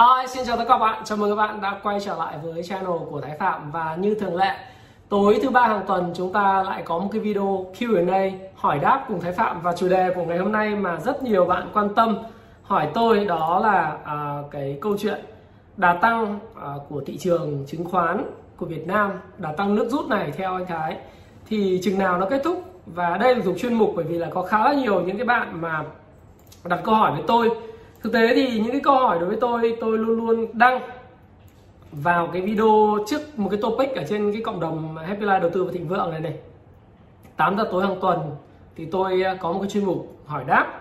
[0.00, 1.02] Hi, xin chào tất cả các bạn.
[1.04, 3.70] Chào mừng các bạn đã quay trở lại với channel của Thái Phạm.
[3.70, 4.56] Và như thường lệ,
[5.08, 9.04] tối thứ ba hàng tuần chúng ta lại có một cái video Q&A hỏi đáp
[9.08, 9.62] cùng Thái Phạm.
[9.62, 12.18] Và chủ đề của ngày hôm nay mà rất nhiều bạn quan tâm
[12.62, 15.20] hỏi tôi đó là à, cái câu chuyện
[15.76, 20.08] đà tăng à, của thị trường chứng khoán của Việt Nam, đà tăng nước rút
[20.08, 20.96] này theo anh Thái.
[21.46, 22.62] Thì chừng nào nó kết thúc?
[22.86, 25.26] Và đây là thuộc chuyên mục bởi vì là có khá là nhiều những cái
[25.26, 25.84] bạn mà
[26.64, 27.69] đặt câu hỏi với tôi
[28.02, 30.80] thực tế thì những cái câu hỏi đối với tôi tôi luôn luôn đăng
[31.92, 35.50] vào cái video trước một cái topic ở trên cái cộng đồng Happy Life đầu
[35.50, 36.34] tư và thịnh vượng này này.
[37.36, 38.18] 8 giờ tối hàng tuần
[38.76, 40.80] thì tôi à, có một cái chuyên mục hỏi đáp.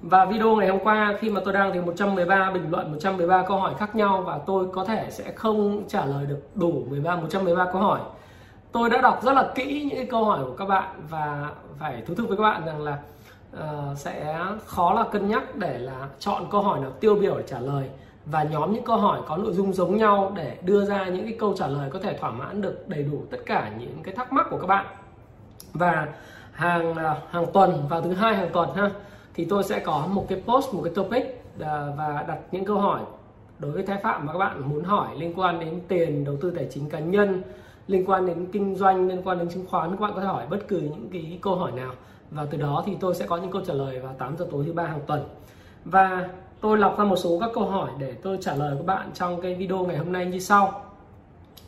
[0.00, 3.58] Và video ngày hôm qua khi mà tôi đang thì 113 bình luận 113 câu
[3.58, 7.64] hỏi khác nhau và tôi có thể sẽ không trả lời được đủ 13 113
[7.72, 8.00] câu hỏi.
[8.72, 12.02] Tôi đã đọc rất là kỹ những cái câu hỏi của các bạn và phải
[12.06, 12.98] thú thực với các bạn rằng là
[13.56, 17.44] uh, sẽ khó là cân nhắc để là chọn câu hỏi nào tiêu biểu để
[17.46, 17.88] trả lời.
[18.26, 21.36] Và nhóm những câu hỏi có nội dung giống nhau để đưa ra những cái
[21.38, 24.32] câu trả lời có thể thỏa mãn được đầy đủ tất cả những cái thắc
[24.32, 24.86] mắc của các bạn.
[25.72, 26.08] Và
[26.52, 28.90] hàng à, hàng tuần vào thứ hai hàng tuần ha
[29.34, 31.24] thì tôi sẽ có một cái post một cái topic
[31.60, 33.00] à, và đặt những câu hỏi
[33.58, 36.50] đối với thái phạm mà các bạn muốn hỏi liên quan đến tiền đầu tư
[36.50, 37.42] tài chính cá nhân
[37.86, 40.46] liên quan đến kinh doanh liên quan đến chứng khoán các bạn có thể hỏi
[40.50, 41.92] bất cứ những cái câu hỏi nào
[42.30, 44.64] và từ đó thì tôi sẽ có những câu trả lời vào 8 giờ tối
[44.66, 45.24] thứ ba hàng tuần.
[45.84, 46.28] Và
[46.60, 49.40] tôi lọc ra một số các câu hỏi để tôi trả lời các bạn trong
[49.40, 50.82] cái video ngày hôm nay như sau.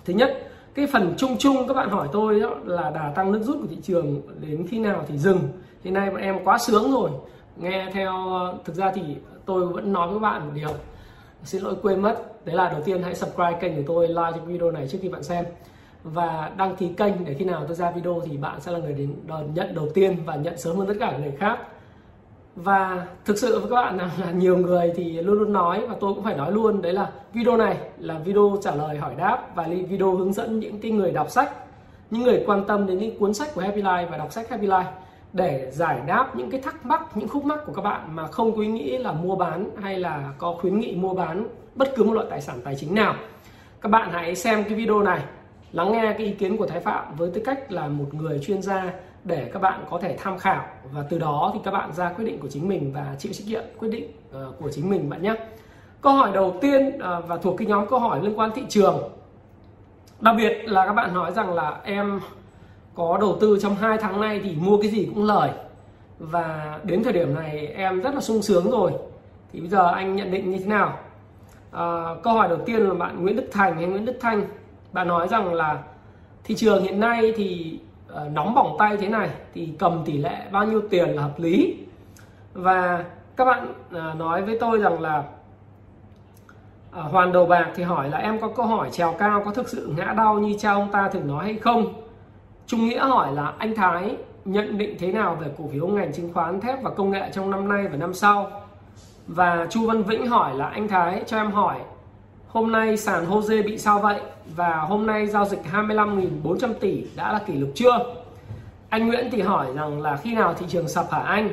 [0.05, 3.43] Thứ nhất, cái phần chung chung các bạn hỏi tôi đó là đà tăng nước
[3.43, 5.39] rút của thị trường đến khi nào thì dừng?
[5.85, 7.11] Hiện nay bọn em quá sướng rồi.
[7.57, 9.03] Nghe theo ờ, thực ra thì
[9.47, 10.71] tôi vẫn nói với bạn một điều.
[11.45, 12.45] Xin lỗi quên mất.
[12.45, 15.09] Đấy là đầu tiên hãy subscribe kênh của tôi, like cho video này trước khi
[15.09, 15.45] bạn xem
[16.05, 18.93] và đăng ký kênh để khi nào tôi ra video thì bạn sẽ là người
[18.93, 19.15] đến
[19.55, 21.59] nhận đầu tiên và nhận sớm hơn tất cả người khác.
[22.57, 25.97] Và thực sự với các bạn là, là nhiều người thì luôn luôn nói và
[26.01, 29.55] tôi cũng phải nói luôn đấy là video này là video trả lời hỏi đáp
[29.55, 31.51] và video hướng dẫn những cái người đọc sách
[32.11, 34.67] những người quan tâm đến những cuốn sách của Happy Life và đọc sách Happy
[34.67, 34.93] Life
[35.33, 38.57] để giải đáp những cái thắc mắc những khúc mắc của các bạn mà không
[38.57, 42.05] có ý nghĩ là mua bán hay là có khuyến nghị mua bán bất cứ
[42.05, 43.15] một loại tài sản tài chính nào.
[43.81, 45.23] Các bạn hãy xem cái video này
[45.73, 48.63] lắng nghe cái ý kiến của Thái Phạm với tư cách là một người chuyên
[48.63, 48.93] gia
[49.25, 50.65] để các bạn có thể tham khảo.
[50.93, 53.47] Và từ đó thì các bạn ra quyết định của chính mình và chịu trách
[53.47, 55.35] nhiệm quyết định ờ, của chính mình bạn nhé.
[56.01, 58.99] Câu hỏi đầu tiên ờ, và thuộc cái nhóm câu hỏi liên quan thị trường.
[60.21, 62.21] Đặc biệt là các bạn nói rằng là em
[62.95, 65.51] có đầu tư trong 2 tháng nay thì mua cái gì cũng lời.
[66.19, 68.93] Và đến thời điểm này em rất là sung sướng rồi.
[69.53, 70.99] Thì bây giờ anh nhận định như thế nào?
[71.71, 74.45] À, câu hỏi đầu tiên là bạn Nguyễn Đức Thành hay Nguyễn Đức Thanh?
[74.93, 75.79] Bạn nói rằng là
[76.45, 77.79] thị trường hiện nay thì
[78.13, 81.39] uh, nóng bỏng tay thế này thì cầm tỷ lệ bao nhiêu tiền là hợp
[81.39, 81.77] lý?
[82.53, 83.05] Và
[83.37, 88.19] các bạn uh, nói với tôi rằng là uh, hoàn đầu bạc thì hỏi là
[88.19, 91.09] em có câu hỏi trèo cao có thực sự ngã đau như cha ông ta
[91.09, 91.95] thường nói hay không?
[92.67, 96.33] Trung nghĩa hỏi là anh thái nhận định thế nào về cổ phiếu ngành chứng
[96.33, 98.51] khoán thép và công nghệ trong năm nay và năm sau?
[99.27, 101.77] Và chu văn vĩnh hỏi là anh thái cho em hỏi
[102.53, 104.21] Hôm nay sàn HOSE bị sao vậy?
[104.57, 108.15] Và hôm nay giao dịch 25.400 tỷ đã là kỷ lục chưa?
[108.89, 111.51] Anh Nguyễn thì hỏi rằng là khi nào thị trường sập hả anh?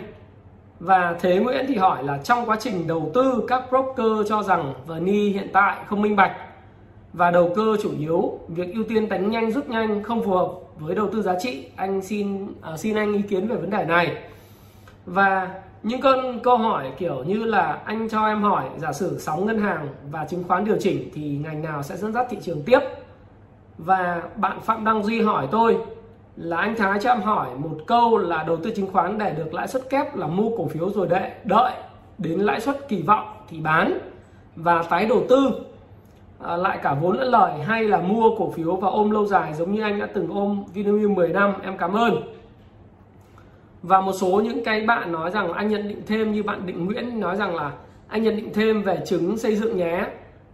[0.79, 4.73] Và Thế Nguyễn thì hỏi là trong quá trình đầu tư các broker cho rằng
[4.87, 6.35] VNI hiện tại không minh bạch
[7.13, 10.51] và đầu cơ chủ yếu, việc ưu tiên đánh nhanh rút nhanh không phù hợp
[10.79, 11.65] với đầu tư giá trị.
[11.75, 14.17] Anh xin uh, xin anh ý kiến về vấn đề này.
[15.05, 19.45] Và những con câu hỏi kiểu như là anh cho em hỏi giả sử sóng
[19.45, 22.63] ngân hàng và chứng khoán điều chỉnh thì ngành nào sẽ dẫn dắt thị trường
[22.63, 22.79] tiếp?
[23.77, 25.77] Và bạn Phạm Đăng Duy hỏi tôi
[26.35, 29.53] là anh Thái cho em hỏi một câu là đầu tư chứng khoán để được
[29.53, 31.71] lãi suất kép là mua cổ phiếu rồi đợi đợi
[32.17, 33.99] đến lãi suất kỳ vọng thì bán.
[34.55, 35.51] Và tái đầu tư
[36.39, 39.53] à, lại cả vốn lẫn lời hay là mua cổ phiếu và ôm lâu dài
[39.53, 42.36] giống như anh đã từng ôm Vinamilk 10 năm em cảm ơn
[43.83, 46.85] và một số những cái bạn nói rằng anh nhận định thêm như bạn Định
[46.85, 47.71] Nguyễn nói rằng là
[48.07, 50.05] anh nhận định thêm về chứng xây dựng nhé.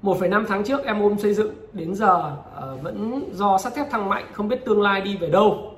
[0.04, 4.10] 1,5 tháng trước em ôm xây dựng đến giờ uh, vẫn do sắt thép thăng
[4.10, 5.72] mạnh không biết tương lai đi về đâu.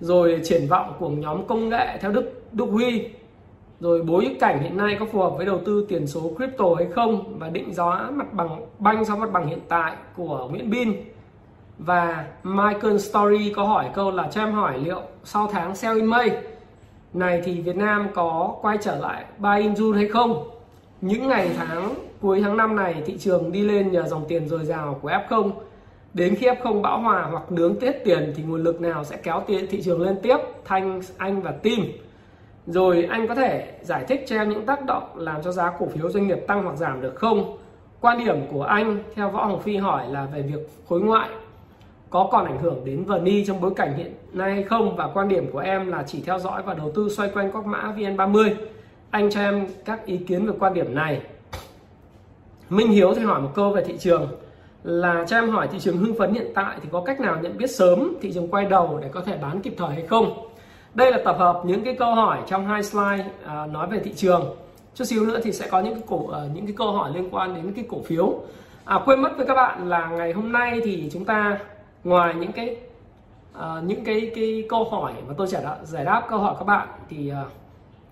[0.00, 3.08] Rồi triển vọng của nhóm công nghệ theo Đức Đức Huy.
[3.80, 6.86] Rồi bối cảnh hiện nay có phù hợp với đầu tư tiền số crypto hay
[6.86, 10.92] không và định giá mặt bằng banh so mặt bằng hiện tại của Nguyễn Bin.
[11.78, 16.06] Và Michael Story có hỏi câu là cho em hỏi liệu sau tháng sell in
[16.06, 16.30] May
[17.12, 20.50] này thì Việt Nam có quay trở lại buy in June hay không?
[21.00, 24.64] Những ngày tháng, cuối tháng 5 này, thị trường đi lên nhờ dòng tiền dồi
[24.64, 25.50] dào của F0
[26.14, 29.42] đến khi F0 bão hòa hoặc nướng tiết tiền thì nguồn lực nào sẽ kéo
[29.46, 30.36] tiền thị trường lên tiếp?
[30.64, 31.80] Thanh, Anh và Tim
[32.66, 35.86] rồi anh có thể giải thích cho em những tác động làm cho giá cổ
[35.86, 37.56] phiếu doanh nghiệp tăng hoặc giảm được không?
[38.00, 41.28] Quan điểm của anh, theo Võ Hồng Phi hỏi là về việc khối ngoại
[42.10, 44.96] có còn ảnh hưởng đến VNI trong bối cảnh hiện nay hay không?
[44.96, 47.66] Và quan điểm của em là chỉ theo dõi và đầu tư xoay quanh các
[47.66, 48.54] mã VN30.
[49.10, 51.20] Anh cho em các ý kiến về quan điểm này.
[52.70, 54.28] Minh Hiếu thì hỏi một câu về thị trường.
[54.84, 57.58] Là cho em hỏi thị trường hưng phấn hiện tại thì có cách nào nhận
[57.58, 60.48] biết sớm thị trường quay đầu để có thể bán kịp thời hay không?
[60.94, 64.12] Đây là tập hợp những cái câu hỏi trong hai slide à, nói về thị
[64.16, 64.56] trường.
[64.94, 67.28] Chút xíu nữa thì sẽ có những cái cổ ờ, những cái câu hỏi liên
[67.30, 68.40] quan đến cái cổ phiếu.
[68.84, 71.58] À, quên mất với các bạn là ngày hôm nay thì chúng ta
[72.04, 72.76] ngoài những cái
[73.58, 76.64] uh, những cái cái câu hỏi mà tôi giải đáp, giải đáp câu hỏi các
[76.64, 77.52] bạn thì uh,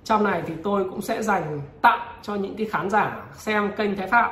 [0.04, 3.96] trong này thì tôi cũng sẽ dành tặng cho những cái khán giả xem kênh
[3.96, 4.30] Thái Phạm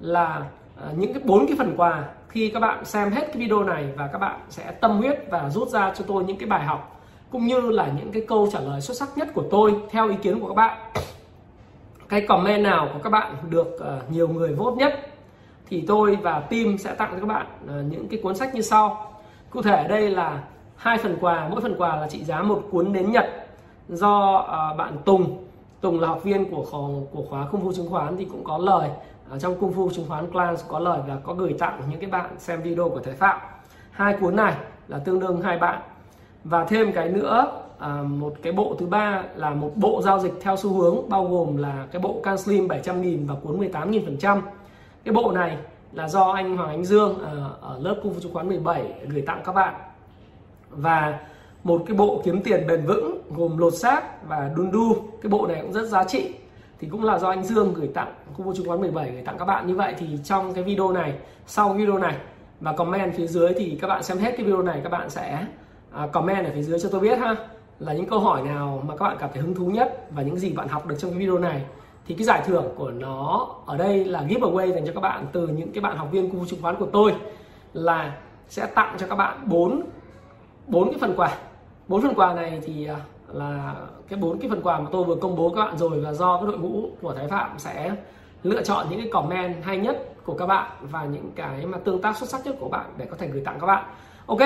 [0.00, 0.42] là
[0.90, 3.88] uh, những cái bốn cái phần quà khi các bạn xem hết cái video này
[3.96, 7.00] và các bạn sẽ tâm huyết và rút ra cho tôi những cái bài học
[7.30, 10.16] cũng như là những cái câu trả lời xuất sắc nhất của tôi theo ý
[10.22, 10.78] kiến của các bạn.
[12.08, 15.09] Cái comment nào của các bạn được uh, nhiều người vote nhất
[15.70, 18.62] thì tôi và team sẽ tặng cho các bạn ờ, những cái cuốn sách như
[18.62, 19.12] sau.
[19.50, 20.42] Cụ thể ở đây là
[20.76, 23.26] hai phần quà mỗi phần quà là trị giá một cuốn đến nhật
[23.88, 25.44] do ờ, bạn Tùng.
[25.80, 26.80] Tùng là học viên của khóa,
[27.12, 28.90] của khóa công phu chứng khoán thì cũng có lời.
[29.30, 32.10] Ở trong công phu chứng khoán class có lời và có gửi tặng những cái
[32.10, 33.40] bạn xem video của Thái Phạm.
[33.90, 34.54] Hai cuốn này
[34.88, 35.80] là tương đương hai bạn.
[36.44, 40.32] Và thêm cái nữa à, một cái bộ thứ ba là một bộ giao dịch
[40.40, 43.90] theo xu hướng bao gồm là cái bộ can slim 700 nghìn và cuốn 18
[43.90, 44.42] nghìn phần trăm
[45.04, 45.56] cái bộ này
[45.92, 49.22] là do anh Hoàng Ánh Dương ờ, ở lớp cung phu chứng khoán 17 gửi
[49.26, 49.74] tặng các bạn.
[50.70, 51.18] Và
[51.64, 55.46] một cái bộ kiếm tiền bền vững gồm lột xác và đun đu cái bộ
[55.46, 56.34] này cũng rất giá trị.
[56.78, 59.38] Thì cũng là do anh Dương gửi tặng cung phu chứng khoán 17 gửi tặng
[59.38, 59.66] các bạn.
[59.66, 61.14] Như vậy thì trong cái video này,
[61.46, 62.16] sau video này
[62.60, 65.46] và comment phía dưới thì các bạn xem hết cái video này, các bạn sẽ
[65.92, 67.36] à, comment ở phía dưới cho tôi biết ha.
[67.78, 70.38] Là những câu hỏi nào mà các bạn cảm thấy hứng thú nhất và những
[70.38, 71.64] gì bạn học được trong cái video này
[72.10, 75.46] thì cái giải thưởng của nó ở đây là giveaway dành cho các bạn từ
[75.46, 77.14] những cái bạn học viên cung chứng khoán của tôi
[77.72, 78.16] là
[78.48, 79.82] sẽ tặng cho các bạn bốn
[80.66, 81.36] bốn cái phần quà.
[81.88, 82.96] Bốn phần quà này thì à,
[83.32, 83.74] là
[84.08, 86.36] cái bốn cái phần quà mà tôi vừa công bố các bạn rồi và do
[86.36, 87.92] cái đội ngũ của Thái Phạm sẽ
[88.42, 92.02] lựa chọn những cái comment hay nhất của các bạn và những cái mà tương
[92.02, 93.84] tác xuất sắc nhất của bạn để có thể gửi tặng các bạn.
[94.26, 94.40] Ok,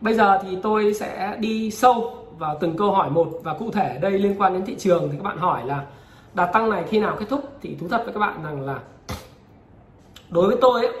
[0.00, 3.98] Bây giờ thì tôi sẽ đi sâu vào từng câu hỏi một và cụ thể
[4.02, 5.84] đây liên quan đến thị trường thì các bạn hỏi là
[6.34, 8.80] đà tăng này khi nào kết thúc thì thú thật với các bạn rằng là
[10.30, 10.96] đối với tôi ấy,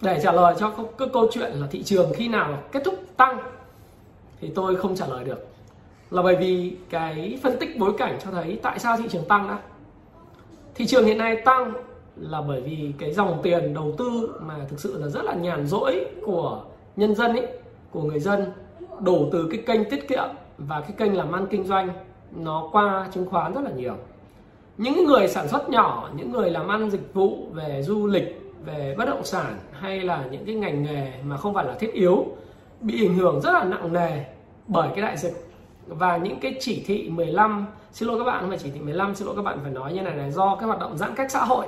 [0.00, 3.38] để trả lời cho cái câu chuyện là thị trường khi nào kết thúc tăng
[4.40, 5.46] thì tôi không trả lời được.
[6.10, 9.48] Là bởi vì cái phân tích bối cảnh cho thấy tại sao thị trường tăng
[9.48, 9.58] đã.
[10.74, 11.72] Thị trường hiện nay tăng
[12.16, 15.66] là bởi vì cái dòng tiền đầu tư mà thực sự là rất là nhàn
[15.66, 16.62] rỗi của
[16.96, 17.46] nhân dân ấy
[17.90, 18.52] của người dân
[19.00, 20.28] đổ từ cái kênh tiết kiệm
[20.58, 21.88] và cái kênh làm ăn kinh doanh
[22.30, 23.94] nó qua chứng khoán rất là nhiều
[24.80, 28.94] những người sản xuất nhỏ, những người làm ăn dịch vụ về du lịch, về
[28.98, 32.26] bất động sản hay là những cái ngành nghề mà không phải là thiết yếu
[32.80, 34.24] bị ảnh hưởng rất là nặng nề
[34.66, 35.46] bởi cái đại dịch.
[35.86, 39.14] Và những cái chỉ thị 15 xin lỗi các bạn, không phải chỉ thị 15
[39.14, 41.30] xin lỗi các bạn phải nói như này là do cái hoạt động giãn cách
[41.30, 41.66] xã hội.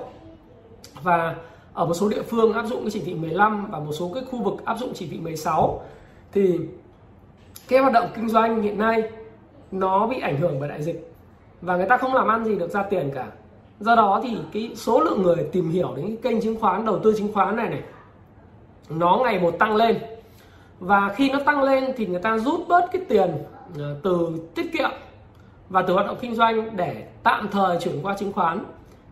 [1.03, 1.37] Và
[1.73, 4.25] ở một số địa phương áp dụng cái chỉ thị 15 và một số cái
[4.31, 5.83] khu vực áp dụng chỉ thị 16
[6.33, 6.59] thì
[7.69, 9.03] cái hoạt động kinh doanh hiện nay
[9.71, 11.12] nó bị ảnh hưởng bởi đại dịch
[11.63, 13.27] và người ta không làm ăn gì được ra tiền cả.
[13.81, 16.99] Do đó thì cái số lượng người tìm hiểu đến cái kênh chứng khoán đầu
[16.99, 17.83] tư chứng khoán này này
[18.91, 19.99] nó ngày một tăng lên.
[20.81, 23.31] Và khi nó tăng lên thì người ta rút bớt cái tiền
[23.79, 24.91] ờ, từ tiết kiệm
[25.69, 28.65] và từ hoạt động kinh doanh để tạm thời chuyển qua chứng khoán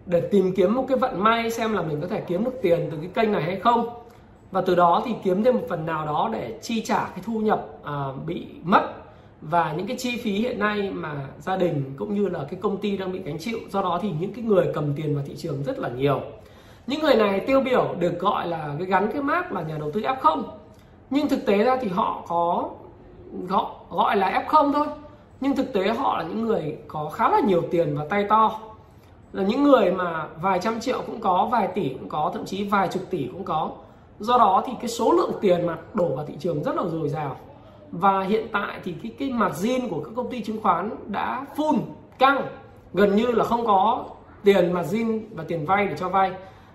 [0.07, 2.89] để tìm kiếm một cái vận may xem là mình có thể kiếm được tiền
[2.91, 3.89] từ cái kênh này hay không.
[4.51, 7.39] Và từ đó thì kiếm thêm một phần nào đó để chi trả cái thu
[7.39, 9.00] nhập à, bị mất
[9.41, 12.77] và những cái chi phí hiện nay mà gia đình cũng như là cái công
[12.77, 15.35] ty đang bị gánh chịu, do đó thì những cái người cầm tiền vào thị
[15.37, 16.21] trường rất là nhiều.
[16.87, 19.91] Những người này tiêu biểu được gọi là cái gắn cái mác là nhà đầu
[19.91, 20.43] tư F0
[21.11, 22.71] nhưng thực tế ra thì họ có,
[23.49, 24.87] họ gọi là F0 thôi.
[25.41, 28.59] Nhưng thực tế họ là những người có khá là nhiều tiền và tay to.
[29.33, 32.65] Là những người mà vài trăm triệu cũng có, vài tỷ cũng có, thậm chí
[32.65, 33.71] vài chục tỷ cũng có.
[34.19, 37.09] Do đó thì cái số lượng tiền mà đổ vào thị trường rất là dồi
[37.09, 37.37] dào
[37.93, 41.47] và hiện tại thì cái cái mặt zin của các công ty chứng khoán đã
[41.57, 41.79] full,
[42.19, 42.43] căng.
[42.95, 44.05] Gần như là không có
[44.45, 46.33] tiền mặt zin và tiền vay để cho vay.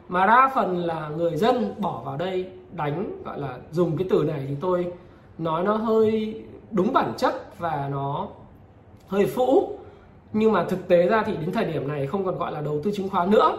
[0.07, 4.23] Mà đa phần là người dân bỏ vào đây đánh, gọi là dùng cái từ
[4.23, 4.93] này thì tôi
[5.37, 6.41] nói nó hơi
[6.71, 8.27] đúng bản chất và nó
[9.07, 9.77] hơi phũ.
[10.33, 12.81] Nhưng mà thực tế ra thì đến thời điểm này không còn gọi là đầu
[12.83, 13.57] tư chứng khoán nữa.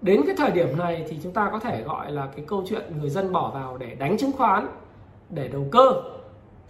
[0.00, 2.82] Đến cái thời điểm này thì chúng ta có thể gọi là cái câu chuyện
[3.00, 4.68] người dân bỏ vào để đánh chứng khoán,
[5.30, 5.92] để đầu cơ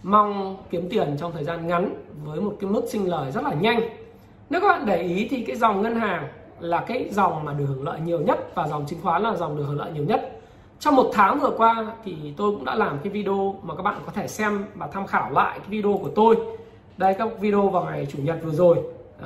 [0.03, 3.53] mong kiếm tiền trong thời gian ngắn với một cái mức sinh lời rất là
[3.53, 3.79] nhanh.
[4.49, 6.27] Nếu các bạn để ý thì cái dòng ngân hàng
[6.59, 9.57] là cái dòng mà được hưởng lợi nhiều nhất và dòng chứng khoán là dòng
[9.57, 10.33] được hưởng lợi nhiều nhất.
[10.79, 13.99] Trong một tháng vừa qua thì tôi cũng đã làm cái video mà các bạn
[14.05, 16.37] có thể xem và tham khảo lại cái video của tôi.
[16.97, 18.77] Đây, các video vào ngày chủ nhật vừa rồi.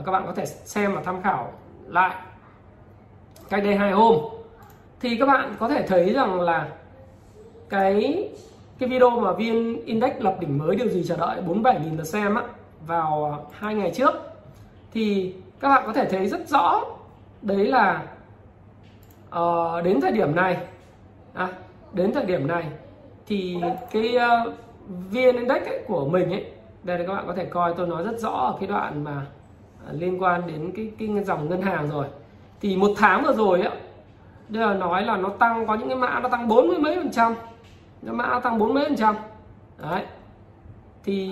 [0.06, 1.52] Các bạn có thể xem và tham khảo
[1.88, 2.16] lại
[3.50, 4.16] cách đây hai hôm.
[5.00, 6.70] Thì các bạn có thể thấy rằng là
[7.70, 8.30] cái
[8.82, 11.42] cái video mà viên index lập đỉnh mới điều gì chờ đợi?
[11.48, 12.44] 47.000 lượt xem á
[12.88, 14.12] vào à, hai ngày trước.
[14.94, 16.84] Thì các bạn có thể thấy rất rõ
[17.42, 18.04] đấy là
[19.36, 20.58] uh, đến thời điểm này
[21.34, 21.48] à,
[21.94, 22.66] đến thời điểm này
[23.28, 23.58] thì
[23.92, 24.54] cái uh,
[24.88, 26.46] vn index ấy, của mình ấy
[26.84, 29.26] đây là các bạn có thể coi tôi nói rất rõ ở cái đoạn mà
[29.90, 32.06] uh, liên quan đến cái cái dòng ngân hàng rồi.
[32.62, 33.78] Thì một tháng vừa rồi ấy
[34.50, 36.96] đây là nói là nó tăng có những cái mã nó tăng bốn mươi mấy
[36.96, 37.36] phần trăm
[38.02, 39.16] nó mã tăng bốn mấy phần trăm?
[39.78, 40.04] Đấy.
[41.04, 41.32] Thì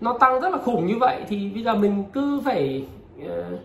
[0.00, 2.86] nó tăng rất là khủng như vậy thì bây giờ mình cứ phải
[3.22, 3.60] uh,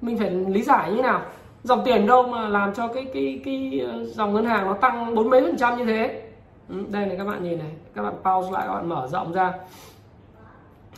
[0.00, 1.22] mình phải lý giải như thế nào?
[1.62, 5.14] Dòng tiền đâu mà làm cho cái cái cái ờ, dòng ngân hàng nó tăng
[5.14, 6.22] bốn mấy phần trăm như thế?
[6.68, 7.70] Ừ, đây này các bạn nhìn này.
[7.94, 9.52] Các bạn pause lại các bạn mở rộng ra.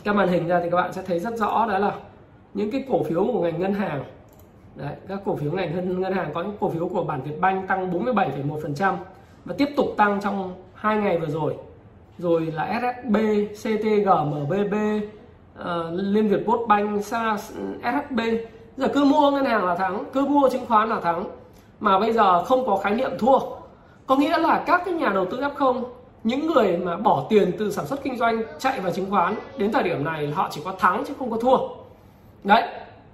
[0.03, 1.95] Các màn hình ra thì các bạn sẽ thấy rất rõ đó là
[2.53, 4.03] những cái cổ phiếu của ngành ngân hàng.
[4.75, 7.39] Đấy, các cổ phiếu ngành ngân, ngân hàng có những cổ phiếu của bản Việt
[7.41, 8.95] Banh tăng 47,1%
[9.45, 11.55] và tiếp tục tăng trong hai ngày vừa rồi.
[12.17, 13.15] Rồi là SSB,
[13.53, 15.03] CTG, MBB, uh,
[15.55, 17.51] ờ, Liên Việt Banh, SAS,
[17.83, 18.19] SHB
[18.77, 21.25] giờ cứ mua ngân hàng là thắng cứ mua chứng khoán là thắng.
[21.79, 23.39] Mà bây giờ không có khái niệm thua.
[24.07, 25.83] Có nghĩa là các cái nhà đầu tư F0
[26.23, 29.71] những người mà bỏ tiền từ sản xuất kinh doanh chạy vào chứng khoán đến
[29.71, 31.57] thời điểm này họ chỉ có thắng chứ không có thua.
[32.43, 32.63] Đấy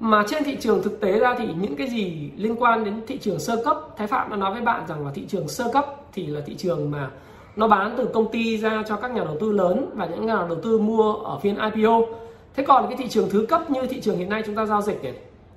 [0.01, 3.17] mà trên thị trường thực tế ra thì những cái gì liên quan đến thị
[3.17, 5.85] trường sơ cấp, Thái Phạm đã nói với bạn rằng là thị trường sơ cấp
[6.13, 7.09] thì là thị trường mà
[7.55, 10.45] nó bán từ công ty ra cho các nhà đầu tư lớn và những nhà
[10.49, 12.01] đầu tư mua ở phiên IPO
[12.55, 14.81] thế còn cái thị trường thứ cấp như thị trường hiện nay chúng ta giao
[14.81, 15.13] dịch này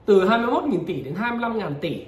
[0.07, 2.05] từ 21.000 tỷ đến 25.000 tỷ,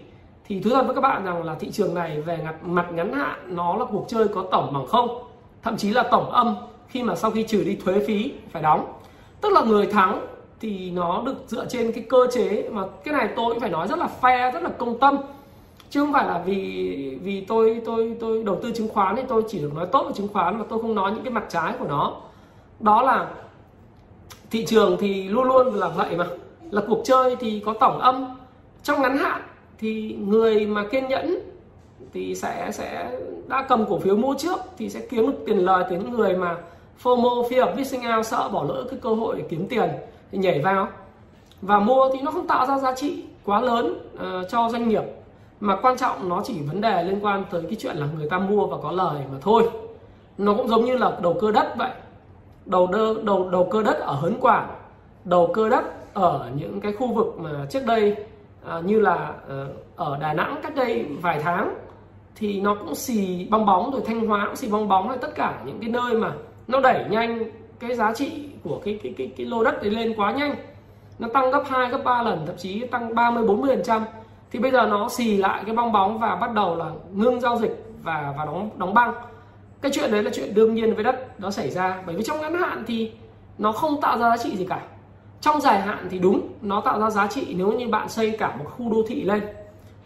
[0.48, 3.56] thì thú thật với các bạn rằng là thị trường này về mặt ngắn hạn
[3.56, 5.08] nó là cuộc chơi có tổng bằng không,
[5.62, 6.56] thậm chí là tổng âm
[6.88, 8.92] khi mà sau khi trừ đi thuế phí phải đóng.
[9.40, 10.26] Tức là người thắng
[10.60, 13.88] thì nó được dựa trên cái cơ chế mà cái này tôi cũng phải nói
[13.88, 15.16] rất là fair, rất là công tâm.
[15.90, 19.42] Chứ không phải là vì vì tôi tôi tôi đầu tư chứng khoán thì tôi
[19.48, 21.72] chỉ được nói tốt về chứng khoán mà tôi không nói những cái mặt trái
[21.78, 22.16] của nó.
[22.80, 23.28] Đó là
[24.50, 26.26] thị trường thì luôn luôn là vậy mà.
[26.70, 28.36] Là cuộc chơi thì có tổng âm.
[28.82, 29.42] Trong ngắn hạn
[29.78, 31.38] thì người mà kiên nhẫn
[32.12, 35.84] thì sẽ sẽ đã cầm cổ phiếu mua trước thì sẽ kiếm được tiền lời
[35.90, 36.56] từ những người mà
[37.02, 39.88] FOMO, fear of missing out, sợ bỏ lỡ cái cơ hội để kiếm tiền
[40.32, 40.88] thì nhảy vào.
[41.62, 45.04] Và mua thì nó không tạo ra giá trị quá lớn uh, cho doanh nghiệp.
[45.60, 48.38] Mà quan trọng nó chỉ vấn đề liên quan tới cái chuyện là người ta
[48.38, 49.70] mua và có lời mà thôi.
[50.38, 51.90] Nó cũng giống như là đầu cơ đất vậy.
[52.66, 54.68] Đầu đơ, đầu đầu cơ đất ở hớn quản
[55.26, 58.16] đầu cơ đất ở những cái khu vực mà trước đây
[58.78, 61.74] uh, như là uh, ở Đà Nẵng cách đây vài tháng
[62.36, 65.34] thì nó cũng xì bong bóng rồi Thanh Hóa cũng xì bong bóng rồi tất
[65.34, 66.32] cả những cái nơi mà
[66.68, 67.44] nó đẩy nhanh
[67.80, 70.54] cái giá trị của cái cái cái cái lô đất đấy lên quá nhanh.
[71.18, 74.04] Nó tăng gấp 2 gấp 3 lần, thậm chí tăng 30 40 phần trăm.
[74.50, 77.58] Thì bây giờ nó xì lại cái bong bóng và bắt đầu là ngưng giao
[77.58, 79.14] dịch và và đóng đóng băng.
[79.80, 82.02] Cái chuyện đấy là chuyện đương nhiên với đất nó xảy ra.
[82.06, 83.12] Bởi vì trong ngắn hạn thì
[83.58, 84.82] nó không tạo ra giá trị gì cả.
[85.40, 88.56] Trong dài hạn thì đúng, nó tạo ra giá trị nếu như bạn xây cả
[88.56, 89.42] một khu đô thị lên.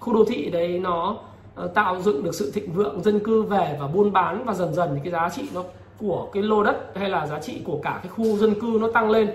[0.00, 1.16] Khu đô thị đấy nó
[1.54, 4.74] ờ, tạo dựng được sự thịnh vượng, dân cư về và buôn bán và dần
[4.74, 5.64] dần thì cái giá trị nó
[6.00, 8.88] của cái lô đất hay là giá trị của cả cái khu dân cư nó
[8.94, 9.30] tăng lên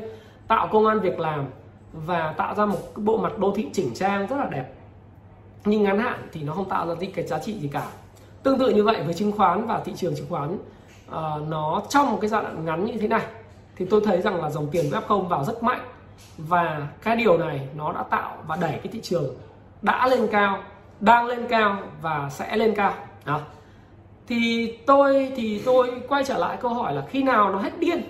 [0.48, 1.46] tạo công an việc làm
[1.94, 4.66] và tạo ra một cái bộ mặt đô thị chỉnh trang rất là đẹp.
[5.66, 7.88] Nhưng ngắn hạn thì nó không tạo ra cái giá trị gì cả.
[8.44, 12.12] Tương tự như vậy với chứng khoán và thị trường chứng khoán uh, nó trong
[12.12, 13.26] một cái giai đoạn ngắn như thế này
[13.76, 15.82] thì tôi thấy rằng là dòng tiền F0 vào rất mạnh
[16.38, 19.36] và cái điều này nó đã tạo và đẩy cái thị trường
[19.82, 20.64] đã lên cao
[21.00, 22.94] đang lên cao và sẽ lên cao.
[23.26, 23.40] Đó
[24.28, 28.02] thì tôi thì tôi quay trở lại câu hỏi là khi nào nó hết điên?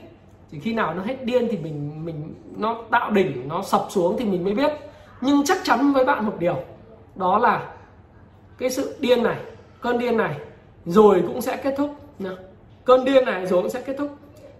[0.51, 4.17] Thì khi nào nó hết điên thì mình mình, nó tạo đỉnh, nó sập xuống
[4.17, 4.71] thì mình mới biết.
[5.21, 6.55] Nhưng chắc chắn với bạn một điều,
[7.15, 7.73] đó là
[8.57, 9.37] cái sự điên này,
[9.81, 10.35] cơn điên này
[10.85, 11.95] rồi cũng sẽ kết thúc
[12.85, 14.09] cơn điên này rồi cũng sẽ kết thúc.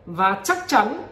[0.06, 1.04] Và chắc chắn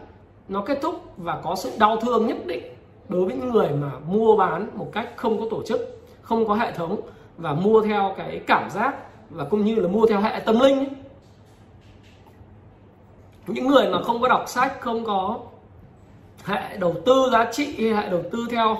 [0.48, 2.62] nó kết thúc và có sự đau thương nhất định
[3.08, 6.54] đối với những người mà mua bán một cách không có tổ chức, không có
[6.54, 7.00] hệ thống
[7.36, 8.94] và mua theo cái cảm giác
[9.30, 10.88] và cũng như là mua theo hệ tâm linh ấy.
[13.46, 15.38] những người mà không có đọc sách không có
[16.44, 18.76] hệ đầu tư giá trị hay hệ đầu tư theo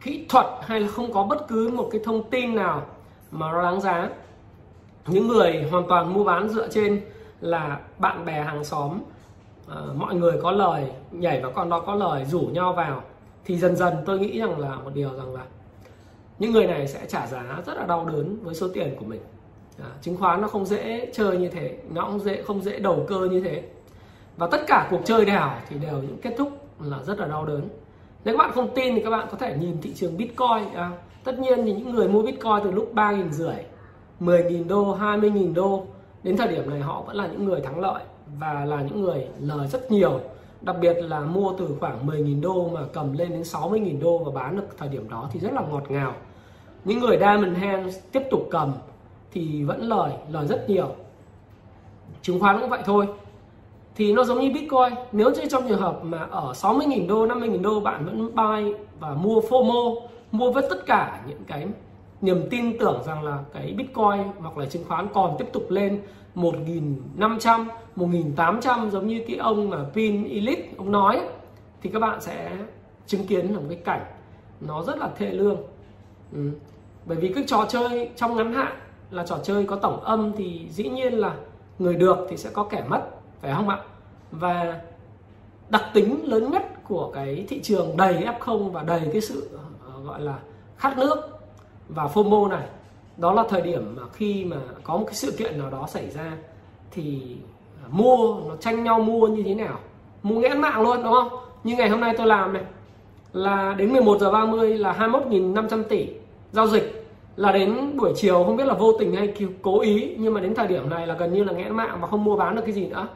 [0.00, 2.86] kỹ thuật hay là không có bất cứ một cái thông tin nào
[3.30, 4.08] mà nó đáng giá.
[5.06, 7.00] Những người hoàn toàn mua bán dựa trên
[7.40, 8.98] là bạn bè hàng xóm.
[9.66, 13.02] Uh, mọi người có lời nhảy vào con đó có lời rủ nhau vào.
[13.44, 15.42] Thì dần dần tôi nghĩ rằng là một điều rằng là
[16.38, 19.20] những người này sẽ trả giá rất là đau đớn với số tiền của mình
[19.78, 23.04] à, chứng khoán nó không dễ chơi như thế nó không dễ không dễ đầu
[23.08, 23.62] cơ như thế.
[24.36, 26.48] Và tất cả cuộc chơi đảo thì đều những kết thúc
[26.80, 27.68] là rất là đau đớn.
[28.24, 30.90] Nếu các bạn không tin thì các bạn có thể nhìn thị trường bitcoin à,
[31.24, 33.56] tất nhiên thì những người mua bitcoin từ lúc ba nghìn rưỡi
[34.20, 35.86] 10.000 đô 20.000 đô
[36.22, 38.02] đến thời điểm này họ vẫn là những người thắng lợi
[38.38, 40.20] và là những người lời rất nhiều.
[40.60, 44.30] Đặc biệt là mua từ khoảng 10.000 đô mà cầm lên đến 60.000 đô và
[44.42, 46.14] bán được thời điểm đó thì rất là ngọt ngào.
[46.84, 48.72] Những người diamond hands tiếp tục cầm
[49.34, 50.88] thì vẫn lời lời rất nhiều.
[52.22, 53.06] Chứng khoán cũng vậy thôi.
[53.96, 57.62] Thì nó giống như Bitcoin, nếu như trong trường hợp mà ở 60.000 đô 50.000
[57.62, 60.00] đô bạn vẫn buy và mua FOMO,
[60.32, 61.66] mua với tất cả những cái
[62.20, 66.02] niềm tin tưởng rằng là cái Bitcoin hoặc là chứng khoán còn tiếp tục lên
[66.34, 67.64] 1.500
[67.96, 71.20] 1.800 giống như cái ông mà Pin Elite, ông nói,
[71.82, 72.50] thì các bạn sẽ
[73.06, 74.04] chứng kiến là một cái cảnh
[74.60, 75.56] nó rất là thê lương.
[76.32, 76.50] Ừ.
[77.06, 78.72] bởi vì cái trò chơi trong ngắn hạn
[79.14, 81.34] là trò chơi có tổng âm thì dĩ nhiên là
[81.78, 83.02] người được thì sẽ có kẻ mất,
[83.40, 83.78] phải không ạ?
[84.30, 84.80] Và
[85.68, 90.00] đặc tính lớn nhất của cái thị trường đầy F0 và đầy cái sự ờ,
[90.04, 90.38] gọi là
[90.76, 91.16] khát nước
[91.88, 92.66] và FOMO này,
[93.16, 96.10] đó là thời điểm mà khi mà có một cái sự kiện nào đó xảy
[96.10, 96.32] ra
[96.90, 97.36] thì
[97.82, 99.78] ờ, mua nó tranh nhau mua như thế nào?
[100.22, 101.28] Mua nghẽn mạng luôn, đúng không?
[101.64, 102.62] Như ngày hôm nay tôi làm này,
[103.32, 106.08] là đến 11 giờ 30 là 21.500 tỷ
[106.52, 107.03] giao dịch
[107.36, 110.54] là đến buổi chiều, không biết là vô tình hay cố ý, nhưng mà đến
[110.54, 112.72] thời điểm này là gần như là nghẽn mạng và không mua bán được cái
[112.72, 113.08] gì nữa.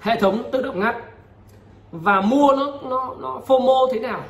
[0.00, 0.96] Hệ thống tự động ngắt.
[1.92, 4.20] Và mua nó nó nó FOMO thế nào?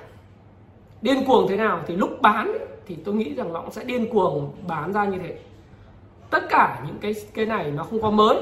[1.02, 1.80] Điên cuồng thế nào?
[1.86, 5.18] Thì lúc bán thì tôi nghĩ rằng nó cũng sẽ điên cuồng bán ra như
[5.18, 5.38] thế.
[6.30, 8.36] Tất cả những cái cái này nó không có mới.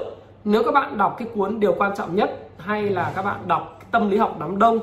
[0.45, 3.81] Nếu các bạn đọc cái cuốn điều quan trọng nhất, hay là các bạn đọc
[3.91, 4.79] tâm lý học đám đông,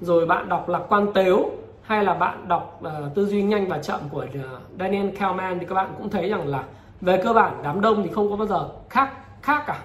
[0.00, 1.50] rồi bạn đọc lạc quan tếu
[1.82, 5.66] hay là bạn đọc uh, tư duy nhanh và chậm của uh, Daniel Kahneman thì
[5.66, 6.64] các bạn cũng thấy rằng là
[7.00, 9.10] về cơ bản đám đông thì không có bao giờ khác
[9.42, 9.82] khác cả.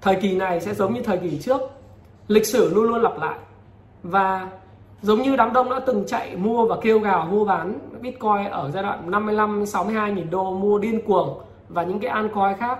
[0.00, 1.60] Thời kỳ này sẽ giống như thời kỳ trước.
[2.28, 3.38] Lịch sử luôn luôn lặp lại.
[4.02, 4.48] Và
[5.02, 8.70] giống như đám đông đã từng chạy mua và kêu gào mua bán Bitcoin ở
[8.70, 12.78] giai đoạn 55 62 nghìn đô mua điên cuồng và những cái altcoin khác.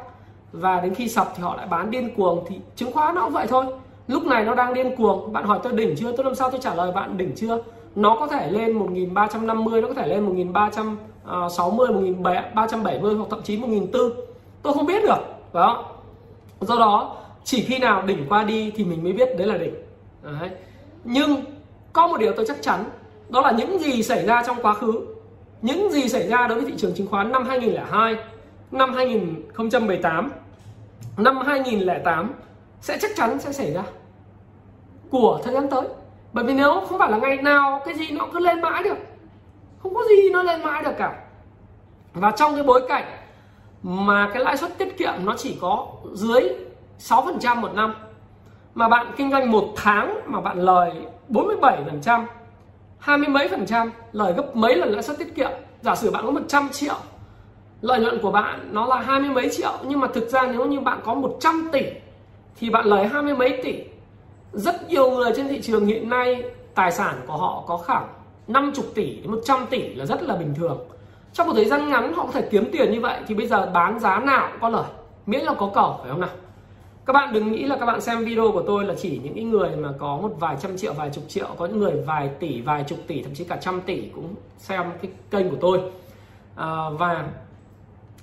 [0.52, 3.32] Và đến khi sập thì họ lại bán điên cuồng thì chứng khoán nó cũng
[3.32, 3.64] vậy thôi.
[4.08, 5.32] Lúc này nó đang điên cuồng.
[5.32, 6.12] Bạn hỏi tôi đỉnh chưa?
[6.16, 7.62] Tôi làm sao tôi trả lời bạn đỉnh chưa?
[7.96, 13.56] Nó có thể lên 1350 nó có thể lên 1360 1370 à, hoặc thậm chí
[13.56, 14.26] 1400
[14.62, 15.18] tôi không biết được,
[15.52, 15.84] đó.
[16.60, 19.74] Do đó, chỉ khi nào đỉnh qua đi thì mình mới biết đấy là đỉnh.
[20.22, 20.50] Đấy.
[21.04, 21.44] nhưng
[21.92, 22.84] có một điều tôi chắc chắn,
[23.28, 25.06] đó là những gì xảy ra trong quá khứ,
[25.62, 28.16] những gì xảy ra đối với thị trường chứng khoán năm 2002
[28.70, 30.32] năm 2018
[31.16, 32.34] năm 2008
[32.80, 33.82] sẽ chắc chắn sẽ xảy ra
[35.10, 35.82] của thời gian tới
[36.36, 38.96] bởi vì nếu không phải là ngày nào cái gì nó cứ lên mãi được.
[39.82, 41.22] Không có gì nó lên mãi được cả.
[42.14, 43.04] Và trong cái bối cảnh
[43.82, 46.48] mà cái lãi suất tiết kiệm nó chỉ có dưới
[46.98, 47.94] 6% một năm,
[48.74, 50.92] mà bạn kinh doanh một tháng mà bạn lời
[51.28, 52.24] 47%
[52.98, 56.10] hai mươi mấy phần trăm, lời gấp mấy lần lãi suất tiết kiệm, giả sử
[56.10, 56.96] bạn có 100 triệu,
[57.80, 60.66] lợi nhuận của bạn nó là hai mươi mấy triệu, nhưng mà thực ra nếu
[60.66, 61.82] như bạn có 100 tỷ
[62.56, 63.95] thì bạn lời hai mươi mấy tỷ
[64.56, 66.42] rất nhiều người trên thị trường hiện nay
[66.74, 68.08] tài sản của họ có khoảng
[68.48, 70.78] 50 tỷ đến 100 tỷ là rất là bình thường.
[71.32, 73.70] Trong một thời gian ngắn họ có thể kiếm tiền như vậy thì bây giờ
[73.74, 74.84] bán giá nào cũng có lời
[75.26, 76.30] miễn là có cầu phải không nào?
[77.06, 79.76] Các bạn đừng nghĩ là các bạn xem video của tôi là chỉ những người
[79.76, 82.84] mà có một vài trăm triệu vài chục triệu có những người vài tỷ vài
[82.88, 85.80] chục tỷ thậm chí cả trăm tỷ cũng xem cái kênh của tôi.
[86.56, 87.24] À, và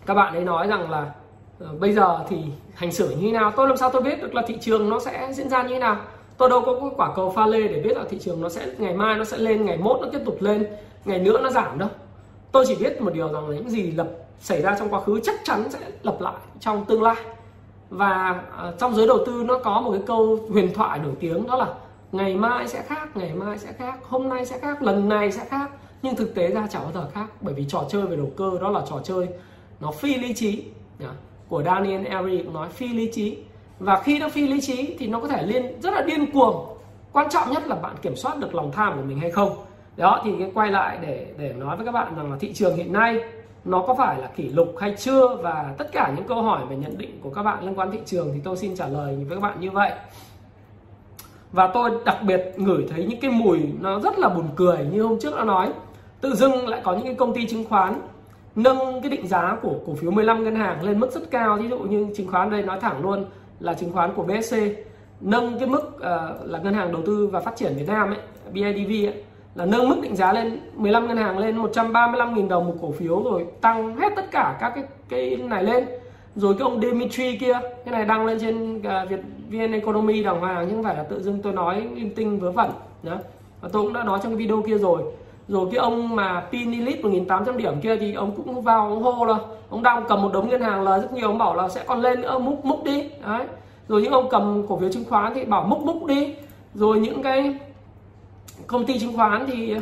[0.06, 1.12] các bạn ấy nói rằng là
[1.60, 2.38] ờ, bây giờ thì
[2.76, 5.00] hành xử như thế nào tôi làm sao tôi biết được là thị trường nó
[5.00, 5.98] sẽ diễn ra như thế nào?
[6.38, 8.68] Tôi đâu có cái quả cầu pha lê để biết là thị trường nó sẽ,
[8.78, 10.66] ngày mai nó sẽ lên, ngày mốt nó tiếp tục lên,
[11.06, 11.90] ngày nữa nó giảm đâu.
[12.52, 14.08] Tôi chỉ biết một điều rằng là những gì lập,
[14.40, 17.16] xảy ra trong quá khứ chắc chắn sẽ lặp lại trong tương lai.
[17.90, 21.48] Và à, trong giới đầu tư nó có một cái câu huyền thoại nổi tiếng
[21.48, 21.74] đó là
[22.12, 25.46] ngày mai sẽ khác, ngày mai sẽ khác, hôm nay sẽ khác, lần này sẽ
[25.46, 25.72] khác.
[26.02, 28.52] Nhưng thực tế ra chẳng bao giờ khác, bởi vì trò chơi về đầu cơ
[28.62, 29.28] đó là trò chơi
[29.80, 30.64] nó phi lý trí.
[31.50, 33.38] Của Daniel Eri cũng nói phi lý trí
[33.80, 36.78] và khi nó phi lý trí thì nó có thể liên, rất là điên cuồng.
[37.12, 39.50] Quan trọng nhất là bạn kiểm soát được lòng tham của mình hay không.
[39.98, 42.76] Đó, thì cái quay lại để để nói với các bạn rằng là thị trường
[42.76, 43.20] hiện nay,
[43.66, 45.36] nó có phải là kỷ lục hay chưa?
[45.36, 48.00] Và tất cả những câu hỏi về nhận định của các bạn liên quan thị
[48.06, 49.92] trường thì tôi xin trả lời với các bạn như vậy.
[51.52, 55.02] Và tôi đặc biệt ngửi thấy những cái mùi nó rất là buồn cười như
[55.02, 55.74] hôm trước đã nói.
[56.22, 58.02] Tự dưng lại có những cái công ty chứng khoán
[58.56, 61.58] nâng cái định giá của cổ phiếu 15 ngân hàng lên mức rất cao.
[61.58, 63.26] Ví dụ như chứng khoán đây nói thẳng luôn
[63.64, 64.58] là chứng khoán của BSC
[65.22, 66.02] nâng cái mức uh,
[66.50, 68.20] là ngân hàng đầu tư và phát triển Việt Nam ấy
[68.54, 69.24] BIDV ấy,
[69.56, 73.24] là nâng mức định giá lên 15 ngân hàng lên 135.000 đồng một cổ phiếu
[73.24, 75.86] rồi tăng hết tất cả các cái cái này lên.
[76.36, 80.40] Rồi cái ông Dimitri kia cái này đăng lên trên uh, Việt VN Economy đàng
[80.40, 82.70] hoàng nhưng phải là tự dưng tôi nói linh tinh vớ vẩn
[83.04, 83.18] đó
[83.62, 85.02] và tôi cũng đã nói trong cái video kia rồi
[85.54, 89.38] rồi cái ông mà Pinilit 1800 điểm kia thì ông cũng vào ông hô là
[89.70, 92.02] ông đang cầm một đống ngân hàng lời rất nhiều, ông bảo là sẽ còn
[92.02, 93.10] lên nữa, múc múc đi.
[93.26, 93.46] Đấy.
[93.88, 96.36] Rồi những ông cầm cổ phiếu chứng khoán thì bảo múc múc đi.
[96.74, 97.56] Rồi những cái
[98.68, 99.76] công ty chứng khoán thì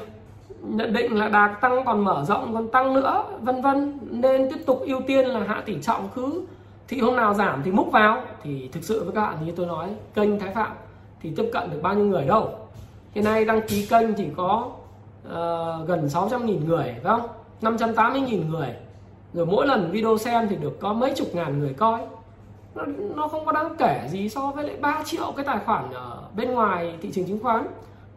[0.61, 3.99] nhận định là đạt tăng còn mở rộng, còn tăng nữa, vân vân.
[4.09, 6.43] Nên tiếp tục ưu tiên là hạ tỷ trọng cứ
[6.87, 8.21] thị hôm nào giảm thì múc vào.
[8.43, 10.71] Thì thực sự với các bạn, như tôi nói, kênh Thái Phạm
[11.21, 12.49] thì tiếp cận được bao nhiêu người đâu.
[13.11, 14.69] Hiện nay đăng ký kênh chỉ có
[15.27, 17.27] uh, gần 600.000 người phải không?
[17.61, 18.75] 580.000 người.
[19.33, 22.01] Rồi mỗi lần video xem thì được có mấy chục ngàn người coi.
[22.75, 22.83] Nó,
[23.15, 26.23] nó không có đáng kể gì so với lại 3 triệu cái tài khoản ở
[26.35, 27.67] bên ngoài thị trường chứng khoán.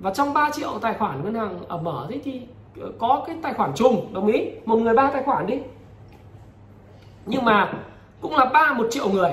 [0.01, 2.43] Và trong 3 triệu tài khoản ngân hàng ở mở thế thì
[2.81, 4.51] ờ, có cái tài khoản chung đồng ý?
[4.64, 5.59] Một người ba tài khoản đi.
[7.27, 7.73] Nhưng mà
[8.21, 9.33] cũng là ba một triệu người.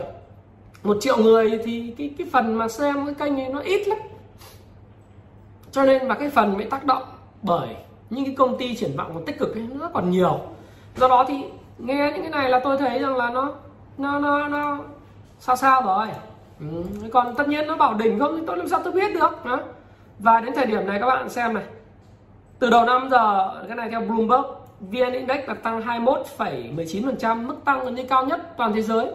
[0.84, 3.98] Một triệu người thì cái cái phần mà xem cái kênh này nó ít lắm.
[5.72, 7.04] Cho nên mà cái phần bị tác động
[7.42, 7.76] bởi
[8.10, 10.40] những cái công ty triển vọng tích cực ấy, nó còn nhiều
[10.96, 11.44] do đó thì
[11.78, 13.52] nghe những cái này là tôi thấy rằng là nó
[13.98, 14.78] nó nó nó
[15.40, 16.08] sao sao rồi
[16.60, 16.84] ừ.
[17.14, 19.60] còn tất nhiên nó bảo đỉnh không thì tôi làm sao tôi biết được đó.
[20.20, 21.64] và đến thời điểm này các bạn xem này
[22.60, 24.44] từ đầu năm giờ cái này theo Bloomberg
[24.80, 29.08] VN Index là tăng 21,19% mức tăng gần như cao nhất toàn thế giới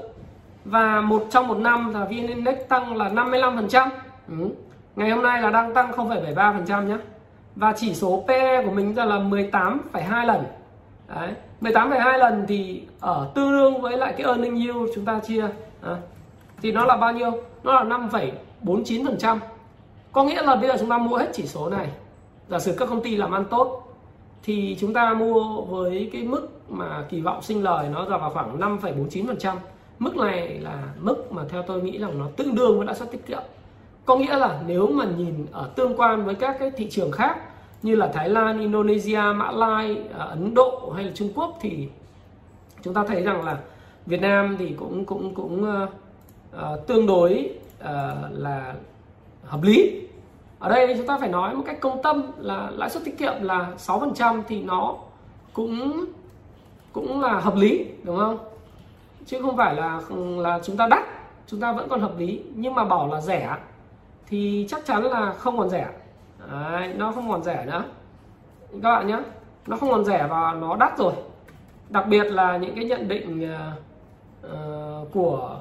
[0.64, 3.88] và một trong một năm là VN Index tăng là 55%
[4.28, 4.34] ừ.
[4.96, 6.96] ngày hôm nay là đang tăng 0,73% nhé
[7.56, 10.44] và chỉ số PE của mình ra là 18,2 lần.
[11.08, 11.32] Đấy.
[11.60, 15.48] 18,2 lần thì ở tương đương với lại cái earning yield chúng ta chia
[15.82, 15.96] à,
[16.62, 17.30] thì nó là bao nhiêu?
[17.62, 17.96] Nó là
[18.64, 19.38] 5,49%
[20.12, 21.88] có nghĩa là bây giờ chúng ta mua hết chỉ số này
[22.48, 23.82] giả sử các công ty làm ăn tốt
[24.42, 28.30] thì chúng ta mua với cái mức mà kỳ vọng sinh lời nó ra vào
[28.30, 29.56] khoảng 5,49%
[29.98, 33.10] mức này là mức mà theo tôi nghĩ rằng nó tương đương với lãi suất
[33.10, 33.42] tiết kiệm
[34.06, 37.36] có nghĩa là nếu mà nhìn ở tương quan với các cái thị trường khác
[37.82, 41.88] như là Thái Lan, Indonesia, Mã Lai, ờ, Ấn Độ hay là Trung Quốc thì
[42.82, 43.58] chúng ta thấy rằng là
[44.06, 45.90] Việt Nam thì cũng cũng cũng uh,
[46.56, 47.86] uh, tương đối uh,
[48.30, 48.74] là
[49.44, 50.02] hợp lý.
[50.58, 53.32] Ở đây chúng ta phải nói một cách công tâm là lãi suất tiết kiệm
[53.42, 54.94] là 6% thì nó
[55.52, 56.04] cũng
[56.92, 58.38] cũng là hợp lý đúng không?
[59.26, 60.00] Chứ không phải là
[60.36, 61.02] là chúng ta đắt
[61.46, 62.42] chúng ta vẫn còn hợp lý.
[62.54, 63.56] Nhưng mà bảo là rẻ
[64.28, 65.88] thì chắc chắn là không còn rẻ.
[66.50, 67.84] Đấy, nó không còn rẻ nữa.
[68.72, 69.18] Các bạn nhé
[69.66, 71.12] nó không còn rẻ và nó đắt rồi.
[71.88, 73.50] Đặc biệt là những cái nhận định
[74.44, 75.58] uh, của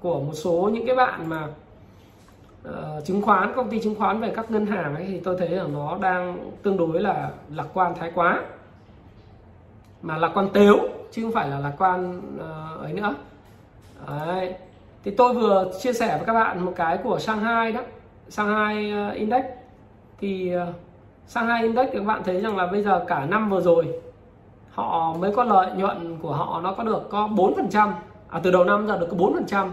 [0.00, 1.48] của một số những cái bạn mà
[2.68, 5.48] uh, chứng khoán công ty chứng khoán về các ngân hàng ấy thì tôi thấy
[5.48, 8.42] là nó đang tương đối là lạc quan thái quá.
[10.02, 10.78] Mà lạc quan tếu
[11.12, 13.14] chứ không phải là lạc quan uh, ấy nữa.
[14.08, 14.54] Đấy
[15.04, 17.80] thì tôi vừa chia sẻ với các bạn một cái của Shanghai đó,
[18.28, 19.44] Shanghai ờ, Index.
[20.20, 20.72] Thì ờ,
[21.26, 23.88] Shanghai Index các bạn thấy rằng là bây giờ cả năm vừa rồi,
[24.70, 27.92] họ mới có lợi nhuận của họ nó có được có 4%
[28.28, 29.68] à từ đầu năm giờ được có 4%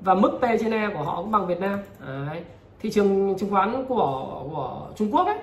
[0.00, 1.78] và mức P trên E của họ cũng bằng Việt Nam.
[2.06, 2.44] Đấy.
[2.80, 5.38] thị trường chứng khoán của của Trung Quốc ấy,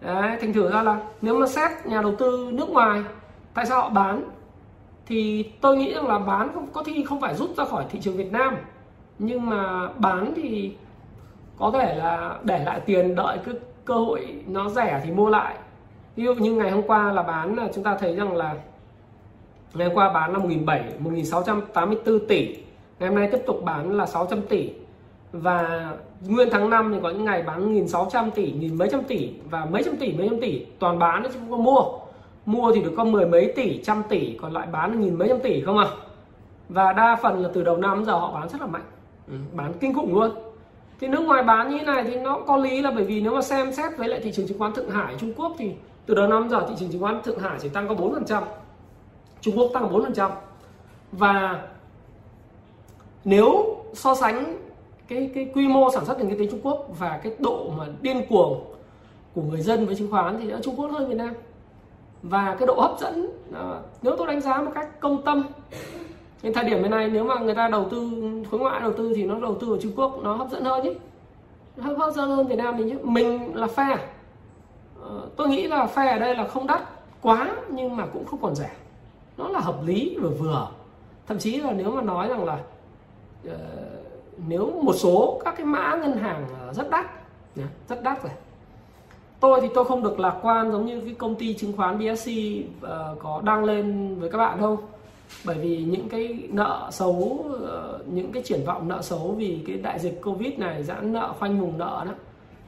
[0.00, 0.36] Đấy.
[0.40, 3.02] thành thử ra là nếu mà xét nhà đầu tư nước ngoài,
[3.54, 4.22] tại sao họ bán?
[5.06, 8.16] Thì tôi nghĩ rằng là bán có thi không phải rút ra khỏi thị trường
[8.16, 8.56] Việt Nam
[9.18, 10.72] nhưng mà bán thì
[11.58, 15.54] có thể là để lại tiền đợi cái cơ hội nó rẻ thì mua lại.
[16.16, 18.54] Ví dụ như ngày hôm qua là bán là chúng ta thấy rằng là
[19.74, 22.56] ngày hôm qua bán là 1.700 1.684 tỷ.
[22.98, 24.70] Ngày hôm nay tiếp tục bán là 600 tỷ.
[25.32, 25.90] Và
[26.26, 29.64] nguyên tháng 5 thì có những ngày bán 1.600 tỷ, nghìn mấy trăm tỷ và
[29.64, 30.66] mấy trăm tỷ, mấy trăm tỷ.
[30.78, 31.82] Toàn bán chứ không có mua.
[32.46, 35.28] Mua thì được có mười mấy tỷ, trăm tỷ, còn lại bán là nghìn mấy
[35.28, 35.86] trăm tỷ không à
[36.68, 38.82] và đa phần là từ đầu năm giờ họ bán rất là mạnh
[39.28, 40.30] ừ, bán kinh khủng luôn.
[41.00, 43.34] Thì nước ngoài bán như thế này thì nó có lý là bởi vì nếu
[43.34, 45.72] mà xem xét với lại thị trường chứng khoán Thượng Hải Trung Quốc thì
[46.06, 48.42] từ đầu năm giờ thị trường chứng khoán Thượng Hải chỉ tăng có 4%
[49.40, 50.30] Trung Quốc tăng 4%
[51.12, 51.62] và
[53.24, 54.58] nếu so sánh
[55.08, 57.86] cái cái quy mô sản xuất nền kinh tế Trung Quốc và cái độ mà
[58.00, 58.64] điên cuồng
[59.34, 61.34] của người dân với chứng khoán thì đã Trung Quốc hơn Việt Nam.
[62.22, 63.30] Và cái độ hấp dẫn
[64.02, 65.42] nếu tôi đánh giá một cách công tâm
[66.46, 68.10] đến thời điểm này nếu mà người ta đầu tư
[68.50, 70.80] khối ngoại đầu tư thì nó đầu tư ở Trung Quốc nó hấp dẫn hơn
[70.84, 70.94] chứ
[71.82, 73.96] hấp dẫn hơn Việt Nam mình chứ mình là phe.
[75.02, 76.82] Ờ, tôi nghĩ là phe ở đây là không đắt
[77.22, 78.70] quá nhưng mà cũng không còn rẻ.
[79.36, 80.68] Nó là hợp lý và vừa.
[81.26, 82.58] Thậm chí là nếu mà nói rằng là
[83.46, 83.52] uh,
[84.48, 87.06] nếu một số các cái mã ngân hàng ờ, rất đắt
[87.88, 88.32] rất đắt rồi.
[89.40, 92.30] Tôi thì tôi không được lạc quan giống như cái công ty chứng khoán BSC
[92.30, 94.78] uh, có đăng lên với các bạn đâu
[95.44, 99.76] bởi vì những cái nợ xấu ờ, những cái triển vọng nợ xấu vì cái
[99.76, 102.12] đại dịch covid này, giãn nợ, khoanh vùng nợ đó,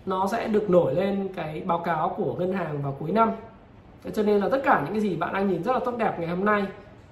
[0.07, 3.31] nó sẽ được nổi lên cái báo cáo của ngân hàng vào cuối năm.
[4.15, 6.15] Cho nên là tất cả những cái gì bạn đang nhìn rất là tốt đẹp
[6.19, 6.65] ngày hôm nay,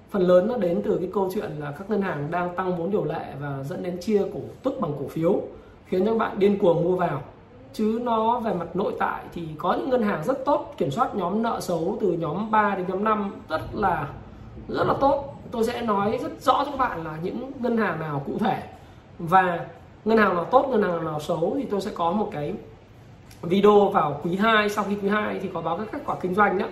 [0.09, 2.91] phần lớn nó đến từ cái câu chuyện là các ngân hàng đang tăng vốn
[2.91, 5.41] điều lệ và dẫn đến chia cổ tức bằng cổ phiếu,
[5.85, 7.21] khiến cho các bạn điên cuồng mua vào.
[7.73, 11.15] Chứ nó về mặt nội tại thì có những ngân hàng rất tốt, kiểm soát
[11.15, 14.07] nhóm nợ xấu từ nhóm 3 đến nhóm 5 rất là
[14.67, 17.99] rất là tốt tôi sẽ nói rất rõ cho các bạn là những ngân hàng
[17.99, 18.63] nào cụ thể.
[19.19, 19.65] Và
[20.05, 22.53] ngân hàng nào tốt, ngân hàng nào xấu thì tôi sẽ có một cái
[23.41, 26.35] video vào quý 2 sau khi quý 2 thì có báo các kết quả kinh
[26.35, 26.65] doanh đó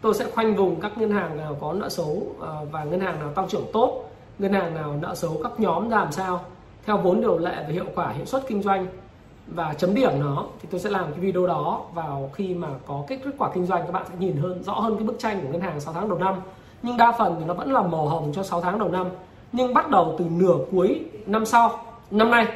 [0.00, 3.20] tôi sẽ khoanh vùng các ngân hàng nào có nợ xấu ờ, và ngân hàng
[3.20, 6.40] nào tăng trưởng tốt, ngân hàng nào nợ xấu các nhóm ra làm sao,
[6.86, 8.86] theo vốn điều lệ và hiệu quả hiệu suất kinh doanh
[9.46, 13.04] và chấm điểm nó, thì tôi sẽ làm cái video đó vào khi mà có
[13.08, 15.40] kết kết quả kinh doanh, các bạn sẽ nhìn hơn, rõ hơn cái bức tranh
[15.40, 16.34] của ngân hàng 6 tháng đầu năm
[16.82, 19.06] nhưng đa phần thì nó vẫn là màu hồng cho 6 tháng đầu năm.
[19.52, 21.78] Nhưng bắt đầu từ nửa cuối năm sau,
[22.10, 22.46] năm nay,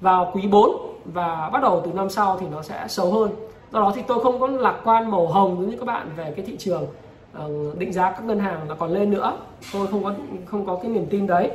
[0.00, 0.70] vào quý 4
[1.04, 3.30] và bắt đầu từ năm sau thì nó sẽ xấu hơn.
[3.72, 6.32] Do đó thì tôi không có lạc quan màu hồng giống như các bạn về
[6.36, 6.86] cái thị trường
[7.32, 9.36] ờ, định giá các ngân hàng là còn lên nữa.
[9.72, 10.14] Tôi không có
[10.46, 11.50] không có cái niềm tin đấy.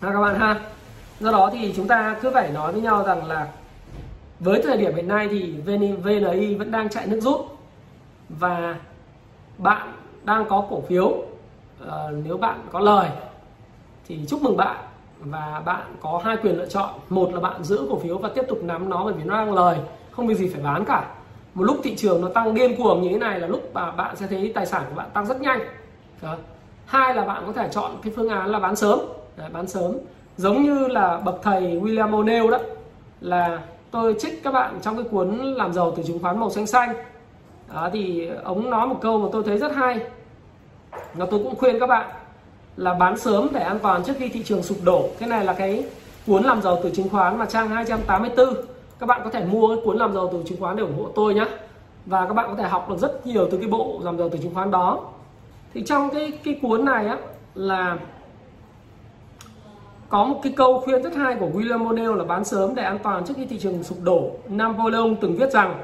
[0.00, 0.60] Ha các bạn ha.
[1.20, 3.48] Do đó thì chúng ta cứ phải nói với nhau rằng là
[4.40, 5.54] với thời điểm hiện nay thì
[6.04, 7.40] VNI vẫn đang chạy nước rút.
[8.28, 8.76] Và
[9.58, 9.92] bạn
[10.26, 11.24] đang có cổ phiếu uh,
[12.24, 13.08] nếu bạn có lời
[14.08, 14.76] thì chúc mừng bạn
[15.20, 16.90] và bạn có hai quyền lựa chọn.
[17.08, 19.54] Một là bạn giữ cổ phiếu và tiếp tục nắm nó bởi vì nó đang
[19.54, 19.78] lời
[20.10, 21.14] không việc gì phải bán cả.
[21.54, 24.16] Một lúc thị trường nó tăng điên cuồng như thế này là lúc mà bạn
[24.16, 25.60] sẽ thấy tài sản của bạn tăng rất nhanh.
[26.22, 26.36] Đó.
[26.86, 28.98] hai là bạn có thể chọn cái phương án là bán sớm.
[29.36, 29.92] Đấy, bán sớm.
[30.36, 32.58] Giống như là bậc thầy William O'Neill đó
[33.20, 36.66] là tôi trích các bạn trong cái cuốn làm giàu từ chứng khoán màu xanh
[36.66, 36.94] xanh.
[37.74, 40.00] Đó thì ông nói một câu mà tôi thấy rất hay
[41.14, 42.10] và tôi cũng khuyên các bạn
[42.76, 45.08] là bán sớm để an toàn trước khi thị trường sụp đổ.
[45.18, 45.84] Cái này là cái
[46.26, 48.54] cuốn làm giàu từ chứng khoán mà trang 284
[48.98, 51.08] các bạn có thể mua cái cuốn làm giàu từ chứng khoán để ủng hộ
[51.14, 51.46] tôi nhé
[52.06, 54.38] và các bạn có thể học được rất nhiều từ cái bộ làm giàu từ
[54.38, 55.00] chứng khoán đó.
[55.74, 57.16] Thì trong cái cái cuốn này á,
[57.54, 57.98] là
[60.08, 62.98] có một cái câu khuyên rất hay của William O'Neill là bán sớm để an
[63.02, 64.30] toàn trước khi thị trường sụp đổ.
[64.48, 65.74] Napoleon từng viết rằng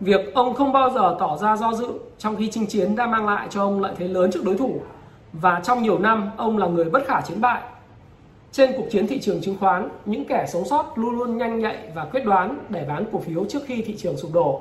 [0.00, 3.26] việc ông không bao giờ tỏ ra do dự trong khi chinh chiến đã mang
[3.26, 4.80] lại cho ông lợi thế lớn trước đối thủ
[5.32, 7.62] và trong nhiều năm ông là người bất khả chiến bại.
[8.52, 11.78] Trên cuộc chiến thị trường chứng khoán, những kẻ sống sót luôn luôn nhanh nhạy
[11.94, 14.60] và quyết đoán để bán cổ phiếu trước khi thị trường sụp đổ.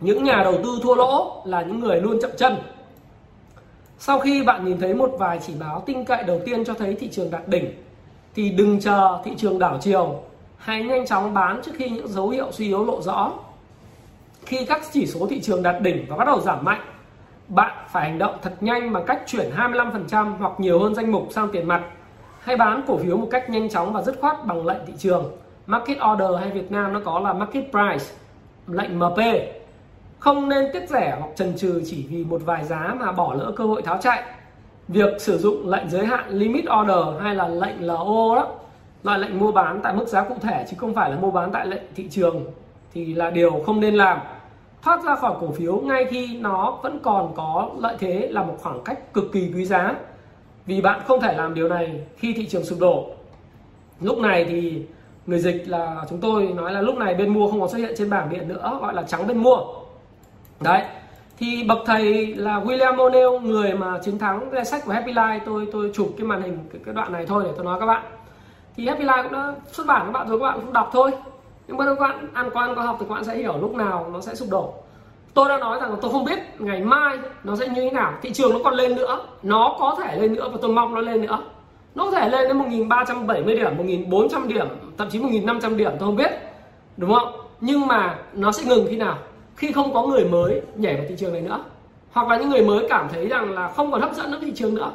[0.00, 2.56] Những nhà đầu tư thua lỗ là những người luôn chậm chân
[3.98, 6.94] sau khi bạn nhìn thấy một vài chỉ báo tin cậy đầu tiên cho thấy
[6.94, 7.82] thị trường đạt đỉnh
[8.34, 10.20] thì đừng chờ thị trường đảo chiều
[10.58, 13.32] hãy nhanh chóng bán trước khi những dấu hiệu suy yếu lộ rõ.
[14.46, 16.80] Khi các chỉ số thị trường đạt đỉnh và bắt đầu giảm mạnh,
[17.48, 21.28] bạn phải hành động thật nhanh bằng cách chuyển 25% hoặc nhiều hơn danh mục
[21.30, 21.82] sang tiền mặt.
[22.40, 25.32] Hay bán cổ phiếu một cách nhanh chóng và dứt khoát bằng lệnh thị trường.
[25.66, 28.14] Market order hay Việt Nam nó có là market price,
[28.66, 29.18] lệnh MP
[30.18, 33.52] không nên tiếc rẻ hoặc trần trừ chỉ vì một vài giá mà bỏ lỡ
[33.56, 34.22] cơ hội tháo chạy.
[34.88, 38.48] Việc sử dụng lệnh giới hạn limit order hay là lệnh LO đó
[39.02, 41.52] loại lệnh mua bán tại mức giá cụ thể chứ không phải là mua bán
[41.52, 42.46] tại lệnh thị trường
[42.92, 44.18] thì là điều không nên làm.
[44.82, 48.56] Thoát ra khỏi cổ phiếu ngay khi nó vẫn còn có lợi thế là một
[48.62, 49.94] khoảng cách cực kỳ quý giá.
[50.66, 53.06] Vì bạn không thể làm điều này khi thị trường sụp đổ.
[54.00, 54.82] Lúc này thì
[55.26, 57.94] người dịch là chúng tôi nói là lúc này bên mua không còn xuất hiện
[57.98, 59.58] trên bảng điện nữa gọi là trắng bên mua.
[60.60, 60.82] Đấy
[61.38, 65.40] thì bậc thầy là William O'Neill người mà chiến thắng cái sách của Happy Life
[65.46, 67.86] tôi tôi chụp cái màn hình cái, cái đoạn này thôi để tôi nói các
[67.86, 68.02] bạn
[68.78, 71.10] thì Happy Life cũng đã xuất bản các bạn rồi các bạn cũng đọc thôi.
[71.68, 74.06] Nhưng mà các bạn, ăn quan có học thì các bạn sẽ hiểu lúc nào
[74.12, 74.74] nó sẽ sụp đổ.
[75.34, 78.12] Tôi đã nói rằng là tôi không biết ngày mai nó sẽ như thế nào.
[78.22, 79.26] Thị trường nó còn lên nữa.
[79.42, 81.38] Nó có thể lên nữa và tôi mong nó lên nữa.
[81.94, 84.66] Nó có thể lên đến 1370 điểm 1400 điểm,
[84.98, 86.30] thậm chí 1500 điểm, tôi không biết.
[86.96, 87.32] Đúng không?
[87.60, 89.18] Nhưng mà nó sẽ ngừng khi nào?
[89.56, 91.60] Khi không có người mới nhảy vào thị trường này nữa.
[92.12, 94.52] Hoặc là những người mới cảm thấy rằng là không còn hấp dẫn nữa thị
[94.54, 94.90] trường nữa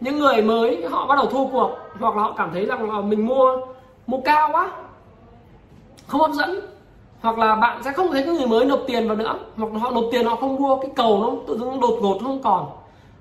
[0.00, 3.00] những người mới, họ bắt đầu thua cuộc, hoặc là họ cảm thấy rằng là
[3.00, 3.56] mình mua
[4.06, 4.70] mua cao quá,
[6.06, 6.60] không hấp dẫn.
[7.20, 9.78] Hoặc là bạn sẽ không thấy cái người mới nộp tiền vào nữa, hoặc là
[9.78, 12.66] họ nộp tiền họ không mua, cái cầu nó tự dưng đột ngột không còn.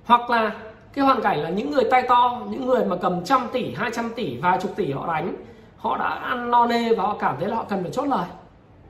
[0.06, 0.52] Hoặc là
[0.94, 4.10] cái hoàn cảnh là những người tay to, những người mà cầm trăm tỷ 200
[4.16, 5.36] tỷ, vài chục tỷ họ đánh,
[5.78, 8.26] họ đã ăn no nê và họ cảm thấy là họ cần phải chốt lời.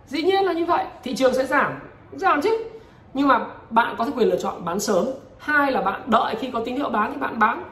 [0.06, 1.80] Dĩ nhiên là như vậy, thị trường sẽ giảm
[2.12, 2.58] giảm chứ.
[3.14, 5.06] Nhưng mà bạn có thể quyền lựa chọn bán sớm.
[5.38, 7.64] Hai là bạn đợi khi có tín hiệu bán thì bạn bán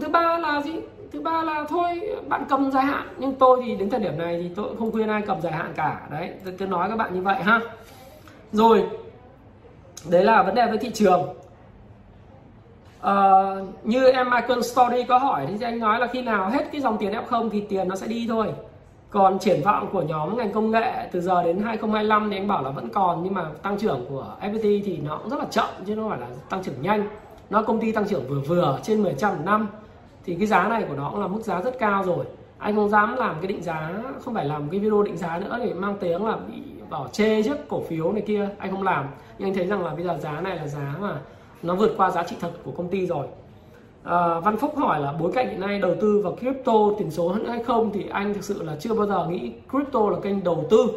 [0.00, 0.72] thứ ba là gì?
[1.12, 3.08] Thứ ba là thôi bạn cầm dài hạn.
[3.18, 5.52] Nhưng tôi thì đến thời điểm này thì tôi cũng không khuyên ai cầm dài
[5.52, 6.00] hạn cả.
[6.10, 7.60] Đấy tôi, tôi nói các bạn như vậy ha.
[8.52, 8.84] Rồi
[10.08, 11.22] đấy là vấn đề với thị trường.
[13.06, 16.80] Uh, như em Michael Story có hỏi thì anh nói là khi nào hết cái
[16.80, 18.46] dòng tiền F0 thì tiền nó sẽ đi thôi.
[19.10, 22.62] Còn triển vọng của nhóm ngành công nghệ từ giờ đến 2025 thì anh bảo
[22.62, 25.68] là vẫn còn nhưng mà tăng trưởng của FPT thì nó cũng rất là chậm
[25.86, 27.08] chứ không phải là tăng trưởng nhanh.
[27.50, 29.68] Nó công ty tăng trưởng vừa vừa trên 10 trăm năm
[30.24, 32.24] thì cái giá này của nó cũng là mức giá rất cao rồi.
[32.58, 35.58] Anh không dám làm cái định giá không phải làm cái video định giá nữa
[35.64, 39.06] để mang tiếng là bị bảo chê trước cổ phiếu này kia anh không làm.
[39.38, 41.20] Nhưng anh thấy rằng là bây giờ giá này là giá mà
[41.62, 43.26] nó vượt qua giá trị thật của công ty rồi.
[44.04, 47.36] À, Văn Phúc hỏi là bối cảnh hiện nay đầu tư vào crypto tiền số
[47.48, 47.90] hay không?
[47.92, 50.90] Thì anh thực sự là chưa bao giờ nghĩ crypto là kênh đầu tư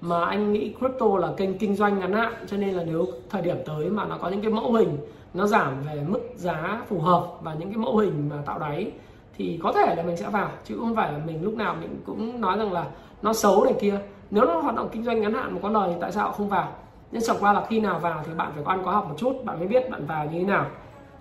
[0.00, 2.32] mà anh nghĩ crypto là kênh kinh doanh ngắn hạn.
[2.46, 4.96] Cho nên là nếu thời điểm tới mà nó có những cái mẫu hình
[5.34, 8.92] nó giảm về mức giá phù hợp và những cái mẫu hình mà tạo đáy
[9.36, 12.00] thì có thể là mình sẽ vào chứ không phải là mình lúc nào mình
[12.06, 12.86] cũng nói rằng là
[13.22, 13.98] nó xấu này kia.
[14.30, 16.48] Nếu nó hoạt động kinh doanh ngắn hạn mà có lời thì tại sao không
[16.48, 16.72] vào?
[17.12, 19.14] Nhưng chẳng qua là khi nào vào thì bạn phải có ăn có học một
[19.18, 20.66] chút bạn mới biết bạn vào như thế nào.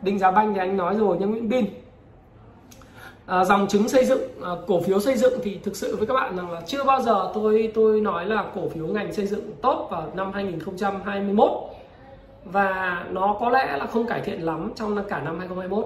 [0.01, 1.65] Định giá banh thì anh nói rồi nhưng Nguyễn Bin
[3.25, 6.13] à, dòng chứng xây dựng à, cổ phiếu xây dựng thì thực sự với các
[6.13, 9.51] bạn rằng là chưa bao giờ tôi tôi nói là cổ phiếu ngành xây dựng
[9.61, 11.51] tốt vào năm 2021
[12.45, 15.85] và nó có lẽ là không cải thiện lắm trong cả năm 2021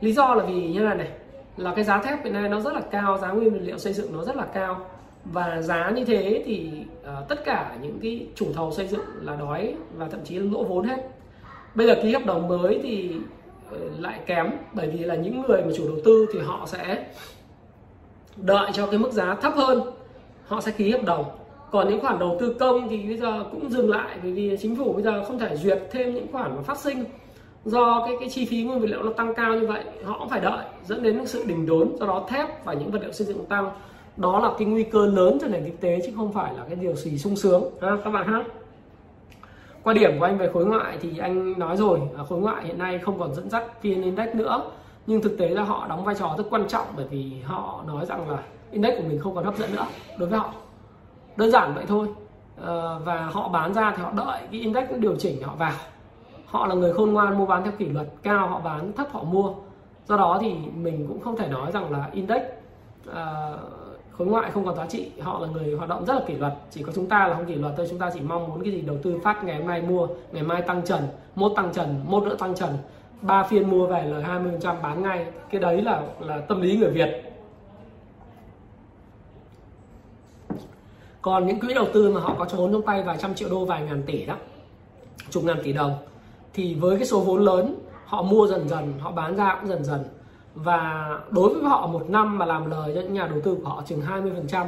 [0.00, 1.08] lý do là vì như này này
[1.56, 3.92] là cái giá thép hiện nay nó rất là cao giá nguyên vật liệu xây
[3.92, 4.86] dựng nó rất là cao.
[5.24, 9.36] Và giá như thế thì uh, tất cả những cái chủ thầu xây dựng là
[9.36, 11.08] đói và thậm chí lỗ vốn hết.
[11.74, 13.16] Bây giờ ký hợp đồng mới thì
[13.70, 17.06] ờ, lại kém bởi vì là những người mà chủ đầu tư thì họ sẽ
[18.36, 19.80] đợi cho cái mức giá thấp hơn
[20.46, 21.24] họ sẽ ký hợp đồng
[21.72, 24.76] còn những khoản đầu tư công thì bây giờ cũng dừng lại bởi vì chính
[24.76, 27.04] phủ bây giờ không thể duyệt thêm những khoản mà phát sinh.
[27.64, 30.28] Do cái cái chi phí nguyên vật liệu nó tăng cao như vậy họ cũng
[30.28, 33.26] phải đợi dẫn đến sự đình đốn do đó thép và những vật liệu xây
[33.26, 33.70] dựng tăng.
[34.16, 36.76] Đó là cái nguy cơ lớn cho nền kinh tế chứ không phải là cái
[36.76, 37.64] điều gì sung sướng.
[37.80, 38.44] Ha, các bạn ha.
[39.82, 42.98] Quan điểm của anh về khối ngoại thì anh nói rồi khối ngoại hiện nay
[42.98, 44.62] không còn dẫn dắt vn index nữa.
[45.06, 48.06] Nhưng thực tế là họ đóng vai trò rất quan trọng bởi vì họ nói
[48.06, 48.38] rằng là
[48.70, 49.86] index của mình không còn hấp dẫn nữa
[50.18, 50.52] đối với họ
[51.36, 52.08] đơn giản vậy thôi.
[52.56, 55.72] Ờ, và họ bán ra thì họ đợi cái index điều chỉnh họ vào.
[56.46, 59.22] Họ là người khôn ngoan mua bán theo kỷ luật cao họ bán thấp họ
[59.22, 59.54] mua.
[60.08, 62.42] Do đó thì mình cũng không thể nói rằng là index
[63.10, 63.14] uh,
[64.12, 65.10] khối ngoại không còn giá trị.
[65.20, 66.52] Họ là người hoạt động rất là kỷ luật.
[66.70, 67.86] Chỉ có chúng ta là không kỷ luật thôi.
[67.90, 70.42] Chúng ta chỉ mong muốn cái gì đầu tư phát ngày hôm nay mua ngày
[70.42, 71.00] mai tăng trần
[71.34, 72.70] mốt tăng trần mốt nữa tăng trần.
[73.22, 74.24] Ba phiên mua về lời
[74.60, 75.26] 20% bán ngay.
[75.50, 77.31] Cái đấy là là tâm lý người Việt.
[81.22, 83.64] Còn những quỹ đầu tư mà họ có vốn trong tay vài trăm triệu đô
[83.64, 84.34] vài ngàn tỷ đó
[85.30, 85.94] chục ngàn tỷ đồng
[86.54, 87.74] thì với cái số vốn lớn
[88.06, 90.04] họ mua dần dần họ bán ra cũng dần dần.
[90.54, 93.68] Và đối với họ một năm mà làm lời cho những nhà đầu tư của
[93.68, 94.02] họ chừng
[94.50, 94.66] 20%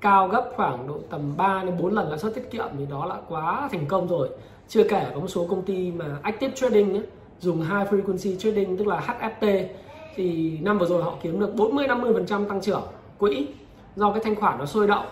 [0.00, 3.06] cao gấp khoảng độ tầm 3 đến 4 lần lãi suất tiết kiệm thì đó
[3.06, 4.28] là quá thành công rồi.
[4.68, 7.06] Chưa kể có một số công ty mà active trading ấy,
[7.40, 9.64] dùng high frequency trading tức là HFT
[10.14, 12.82] thì năm vừa rồi họ kiếm được 40 50% tăng trưởng
[13.18, 13.46] quỹ
[13.96, 15.04] do cái thanh khoản nó sôi động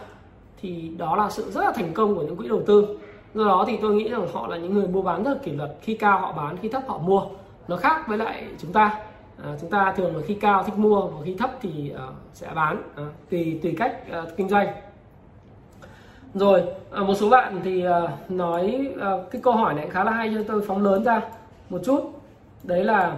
[0.61, 2.99] thì đó là sự rất là thành công của những quỹ đầu tư.
[3.35, 5.53] Do đó thì tôi nghĩ rằng họ là những người mua bán rất là kỷ
[5.53, 5.77] luật.
[5.83, 7.23] Khi cao họ bán khi thấp họ mua.
[7.69, 9.01] Nó khác với lại chúng ta.
[9.45, 12.49] À, chúng ta thường là khi cao thích mua và khi thấp thì uh, sẽ
[12.55, 12.83] bán.
[12.97, 14.69] À, tùy tùy cách uh, kinh doanh.
[16.35, 20.13] Rồi à, một số bạn thì uh, nói uh, cái câu hỏi này khá là
[20.13, 21.23] hay cho tôi phóng lớn ra
[21.71, 22.21] một chút.
[22.63, 23.17] Đấy là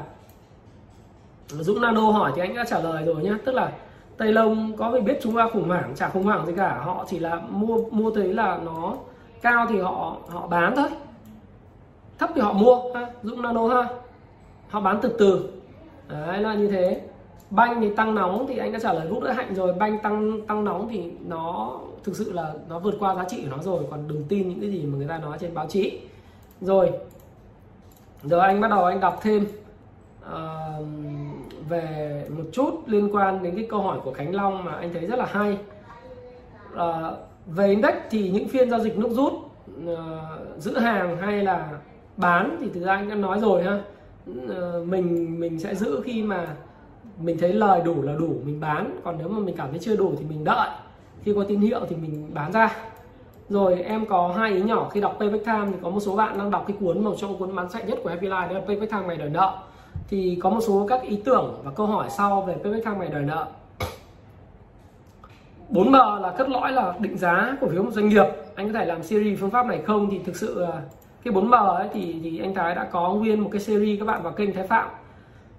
[1.48, 3.72] Dũng Nano hỏi thì anh đã trả lời rồi nhé tức là
[4.20, 6.80] Tây lông có phải biết chúng ta khủng hoảng chả khủng hoảng gì cả.
[6.84, 8.94] Họ chỉ là mua mua thấy là nó
[9.42, 10.88] cao thì họ họ bán thôi.
[12.18, 13.88] Thấp thì họ mua ha Dũng Nano ha.
[14.68, 15.50] Họ bán từ từ.
[16.08, 17.00] Đấy là như thế.
[17.50, 19.72] Banh thì tăng nóng thì anh đã trả lời lúc đã Hạnh rồi.
[19.72, 21.72] Banh tăng tăng nóng thì nó
[22.04, 23.84] thực sự là nó vượt qua giá trị của nó rồi.
[23.90, 26.00] Còn đừng tin những cái gì mà người ta nói trên báo chí.
[26.60, 26.90] Rồi.
[28.22, 29.46] Giờ anh bắt đầu anh đọc thêm.
[30.32, 30.86] Uh,
[31.70, 35.06] về một chút liên quan đến cái câu hỏi của Khánh Long mà anh thấy
[35.06, 35.58] rất là hay.
[36.76, 37.10] À,
[37.46, 39.32] về index thì những phiên giao dịch nước rút
[39.86, 39.96] à,
[40.58, 41.68] giữ hàng hay là
[42.16, 43.80] bán thì từ anh đã nói rồi ha.
[44.48, 46.46] À, mình mình sẽ giữ khi mà
[47.20, 49.00] mình thấy lời đủ là đủ mình bán.
[49.04, 50.68] Còn nếu mà mình cảm thấy chưa đủ thì mình đợi.
[51.22, 52.76] Khi có tín hiệu thì mình bán ra.
[53.48, 54.88] Rồi em có hai ý nhỏ.
[54.92, 57.38] Khi đọc Payback Time thì có một số bạn đang đọc cái cuốn một trong
[57.38, 58.48] cuốn bán chạy nhất của Happy Life.
[58.48, 59.58] Đó là Payback Time mày đòi nợ
[60.11, 63.08] thì có một số các ý tưởng và câu hỏi sau về Payback thang mày
[63.08, 63.46] đòi nợ.
[65.70, 68.26] 4M là cất lõi là định giá cổ phiếu một doanh nghiệp.
[68.54, 70.11] Anh có thể làm series phương pháp này không?
[70.11, 70.80] Thì thực sự ờ,
[71.24, 74.22] cái 4M ấy thì thì anh Thái đã có nguyên một cái series các bạn
[74.22, 74.88] vào kênh Thái Phạm.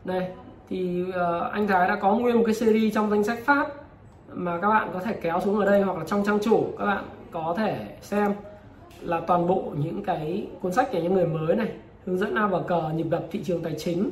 [0.05, 0.27] Đây
[0.69, 3.67] thì uh, anh Thái đã có nguyên một cái series trong danh sách phát
[4.33, 6.85] mà các bạn có thể kéo xuống ở đây hoặc là trong trang chủ các
[6.85, 8.33] bạn có thể xem
[9.01, 11.71] là toàn bộ những cái cuốn sách để những người mới này
[12.05, 14.09] hướng dẫn A và cờ nhịp đập thị trường tài chính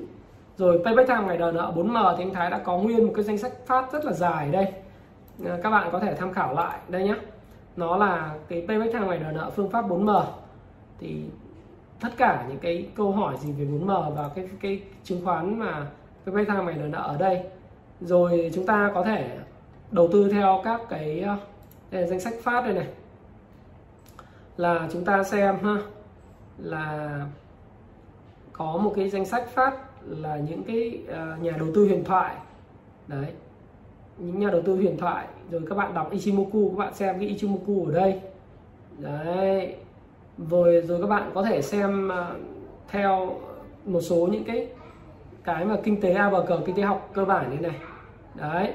[0.60, 3.24] rồi payback time ngày đòi nợ 4M thì anh Thái đã có nguyên một cái
[3.24, 4.68] danh sách phát rất là dài đây.
[5.45, 7.16] Ờ, các bạn có thể tham khảo lại đây nhé
[7.76, 10.24] nó là cái payback time ngày đòi nợ phương pháp 4M
[10.99, 11.26] thì
[12.01, 15.88] tất cả những cái câu hỏi gì về 4M và cái cái chứng khoán mà
[16.26, 17.41] payback time ngày đòi nợ ở đây.
[18.01, 19.38] Rồi chúng ta có thể
[19.91, 21.36] đầu tư theo các cái ờ,
[21.91, 22.88] đây danh sách phát đây này.
[24.57, 25.76] Là chúng ta xem ha,
[26.57, 27.10] là
[28.53, 32.35] có một cái danh sách phát là những cái uh, nhà đầu tư huyền thoại.
[33.07, 33.27] Đấy
[34.17, 35.27] những nhà đầu tư huyền thoại.
[35.51, 38.21] Rồi các bạn đọc Ichimoku các bạn xem cái Ichimoku ở đây.
[38.97, 39.75] Đấy
[40.49, 42.37] rồi rồi các bạn có thể xem uh,
[42.87, 43.39] theo
[43.85, 44.67] một số những cái
[45.43, 47.75] cái mà kinh tế A bờ cờ kinh tế học cơ bản như này.
[48.35, 48.73] Đấy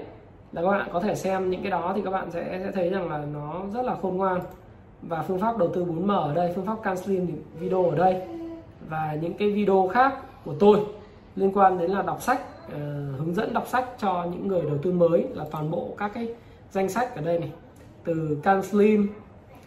[0.53, 2.91] là các bạn có thể xem những cái đó thì các bạn sẽ sẽ thấy
[2.91, 4.41] rằng là nó rất là khôn ngoan.
[5.03, 8.23] Và phương pháp đầu tư 4M ở đây phương pháp CanSlim video ở đây.
[8.89, 10.15] Và những cái video khác
[10.45, 10.81] của tôi
[11.37, 12.73] liên quan đến là đọc sách uh,
[13.19, 16.35] hướng dẫn đọc sách cho những người đầu tư mới là toàn bộ các cái
[16.71, 17.53] danh sách ở đây này.
[18.05, 19.09] Từ CanSlim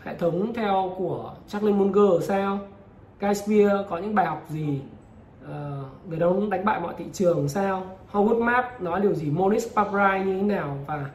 [0.04, 2.60] hệ thống theo của Charlie Munger sao
[3.20, 4.82] Guy Spear có những bài học gì
[5.44, 5.50] uh,
[6.10, 10.26] người đó đánh bại mọi thị trường sao Howard Map nói điều gì Monis Paprai
[10.26, 11.06] như thế nào và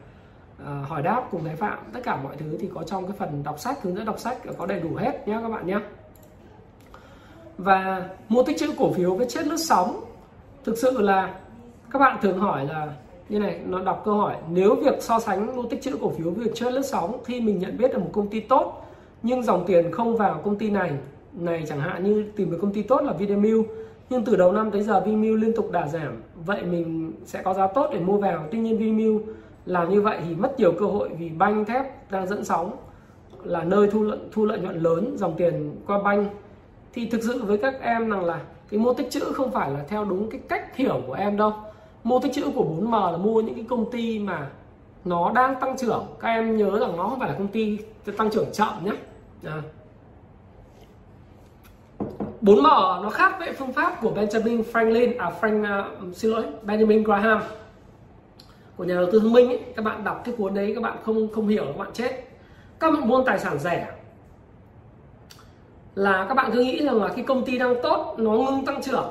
[0.61, 1.77] uh, hỏi đáp cùng thái phạm.
[1.93, 4.37] Tất cả mọi thứ thì có trong cái phần đọc sách hướng dẫn đọc sách
[4.57, 5.79] có đầy đủ hết nhé các bạn nhé
[7.57, 10.03] và mua tích chữ cổ phiếu với chết lướt sóng
[10.63, 11.35] thực sự là
[11.91, 12.93] các bạn thường hỏi là
[13.29, 16.31] như này nó đọc câu hỏi nếu việc so sánh mua tích chữ cổ phiếu
[16.31, 18.87] với việc chơi lướt sóng khi mình nhận biết được một công ty tốt
[19.23, 20.91] nhưng dòng tiền không vào công ty này
[21.33, 23.65] này chẳng hạn như tìm được công ty tốt là Vinamilk
[24.09, 27.53] nhưng từ đầu năm tới giờ Vinamilk liên tục đà giảm vậy mình sẽ có
[27.53, 28.47] giá tốt để mua vào.
[28.51, 29.21] Tuy nhiên Vinamilk
[29.65, 32.71] làm như vậy thì mất nhiều cơ hội vì banh thép đang dẫn sóng
[33.43, 36.25] là nơi thu lợi, thu lợi nhuận lớn dòng tiền qua banh.
[36.93, 38.39] Thì thực sự với các em rằng là
[38.73, 41.53] cái mô tích chữ không phải là theo đúng cái cách hiểu của em đâu.
[42.03, 44.49] Mô tích chữ của 4M là mua những cái công ty mà
[45.05, 46.05] nó đang tăng trưởng.
[46.19, 47.77] Các em nhớ rằng nó không phải là công ty
[48.17, 48.91] tăng trưởng chậm nhé
[49.43, 49.61] à.
[52.41, 57.03] 4M nó khác với phương pháp của Benjamin Franklin à Frank uh, xin lỗi Benjamin
[57.03, 57.41] Graham.
[58.77, 60.97] Của nhà đầu tư thông minh ấy, các bạn đọc cái cuốn đấy các bạn
[61.03, 62.27] không không hiểu các bạn chết.
[62.79, 63.87] Các bạn buôn tài sản rẻ
[65.95, 68.81] là các bạn cứ nghĩ rằng là cái công ty đang tốt nó ngưng tăng
[68.81, 69.09] trưởng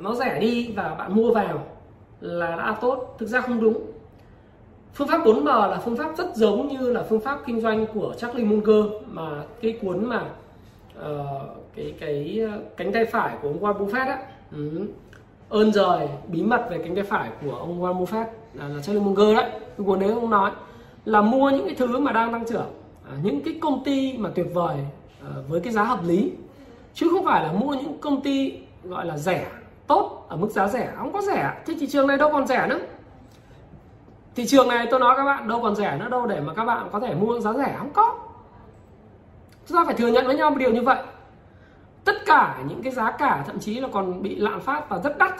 [0.00, 1.66] nó rẻ đi và bạn mua vào
[2.20, 3.16] là đã tốt.
[3.18, 3.80] Thực ra không đúng.
[4.94, 8.14] Phương pháp 4M là phương pháp rất giống như là phương pháp kinh doanh của
[8.18, 10.24] Charlie Munger mà cái cuốn mà
[10.98, 11.26] uh,
[11.76, 14.18] cái cái ờ, cánh tay phải của ông Warren Buffett á.
[14.52, 14.86] Ừ.
[15.48, 19.04] ơn rời bí mật về cánh tay phải của ông Warren Buffett là, là Charlie
[19.04, 19.50] Munger đấy.
[19.50, 20.50] Cái cuốn đấy ông nói
[21.04, 22.70] là mua những cái thứ mà đang tăng trưởng.
[23.08, 24.76] À, những cái công ty mà tuyệt vời
[25.24, 26.32] Ờ, với cái giá hợp lý.
[26.94, 29.46] Chứ không phải là mua những công ty gọi là rẻ,
[29.86, 30.92] tốt ở mức giá rẻ.
[30.96, 32.80] Không có rẻ, thế thị trường này đâu còn rẻ nữa.
[34.34, 36.64] Thị trường này tôi nói các bạn, đâu còn rẻ nữa, đâu để mà các
[36.64, 37.74] bạn có thể mua giá rẻ.
[37.78, 38.18] Không có.
[39.66, 40.98] Chúng ta phải thừa nhận với nhau một điều như vậy.
[42.04, 45.18] Tất cả những cái giá cả thậm chí là còn bị lạm phát và rất
[45.18, 45.34] đắt.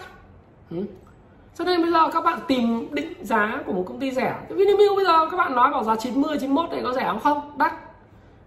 [0.71, 0.77] Ừ.
[1.55, 4.35] cho nên bây giờ các bạn tìm định giá của một công ty rẻ.
[4.49, 7.59] Vinamilk bây giờ các bạn nói vào giá 90 91 này có rẻ không không?
[7.59, 7.73] Đắt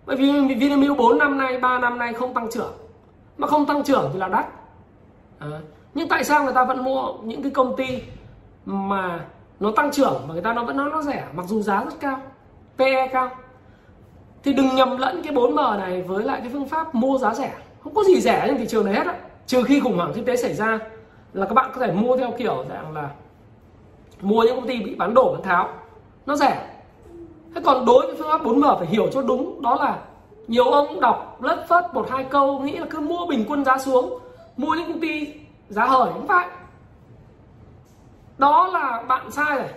[0.06, 2.74] bởi vì Vinamilk 4 năm nay 3 năm nay không tăng trưởng.
[3.38, 4.46] Mà không tăng trưởng thì là đắt.
[5.40, 5.48] À.
[5.94, 8.02] nhưng tại sao người ta vẫn mua những cái công ty
[8.66, 9.20] mà
[9.60, 12.00] nó tăng trưởng mà người ta nó vẫn nói nó rẻ, mặc dù giá rất
[12.00, 12.20] cao
[12.78, 13.30] PE cao?
[14.44, 17.54] Thì đừng nhầm lẫn cái 4M này với lại cái phương pháp mua giá rẻ.
[17.84, 19.16] Không có gì rẻ trên thị trường này hết á.
[19.46, 20.80] Trừ khi khủng hoảng kinh tế xảy ra
[21.34, 23.10] là các bạn có thể mua theo kiểu dạng là
[24.22, 25.70] mua những công ty bị bán đổ, bán tháo.
[26.26, 26.65] Nó rẻ
[27.56, 30.00] thế còn đối với phương pháp 4M phải hiểu cho đúng, đó là
[30.48, 33.78] nhiều ông đọc lất phất một hai câu nghĩ là cứ mua bình quân giá
[33.78, 34.20] xuống,
[34.58, 35.34] mua những công ty
[35.70, 36.48] giá hời, không phải.
[38.38, 39.68] Đó là bạn sai rồi.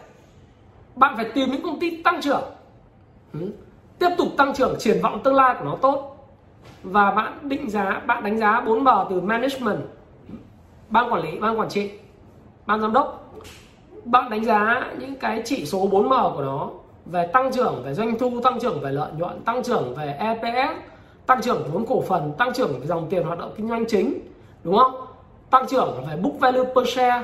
[0.96, 2.42] Bạn phải tìm những công ty tăng trưởng.
[3.32, 3.52] Ừ.
[3.98, 6.28] tiếp tục tăng trưởng, triển vọng tương lai của nó tốt.
[6.82, 9.80] Và bạn định giá, bạn đánh giá 4M từ management,
[10.88, 11.90] ban quản lý, ban quản trị,
[12.66, 13.34] ban giám đốc.
[14.04, 16.70] Bạn đánh giá những cái chỉ số 4M của nó
[17.10, 20.76] về tăng trưởng về doanh thu tăng trưởng về lợi nhuận tăng trưởng về EPS
[21.26, 24.18] tăng trưởng vốn cổ phần tăng trưởng về dòng tiền hoạt động kinh doanh chính
[24.64, 24.92] đúng không?
[25.50, 27.22] Tăng trưởng về book value per share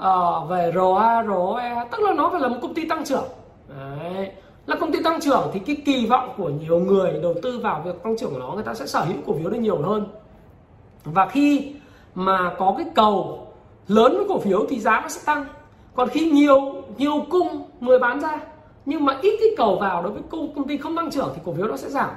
[0.00, 3.24] uh, về ROA ROE tức là nó phải là một công ty tăng trưởng.
[3.68, 4.30] Đấy.
[4.66, 7.82] là công ty tăng trưởng thì cái kỳ vọng của nhiều người đầu tư vào
[7.84, 10.06] việc tăng trưởng của nó người ta sẽ sở hữu cổ phiếu được nhiều hơn.
[11.04, 11.74] Và khi
[12.14, 13.46] mà có cái cầu
[13.88, 15.44] lớn với cổ phiếu thì giá nó sẽ tăng.
[15.94, 18.40] Còn khi nhiều nhiều cung người bán ra
[18.86, 21.40] nhưng mà ít cái cầu vào đối với công, công ty không tăng trưởng thì
[21.44, 22.10] cổ phiếu nó sẽ giảm.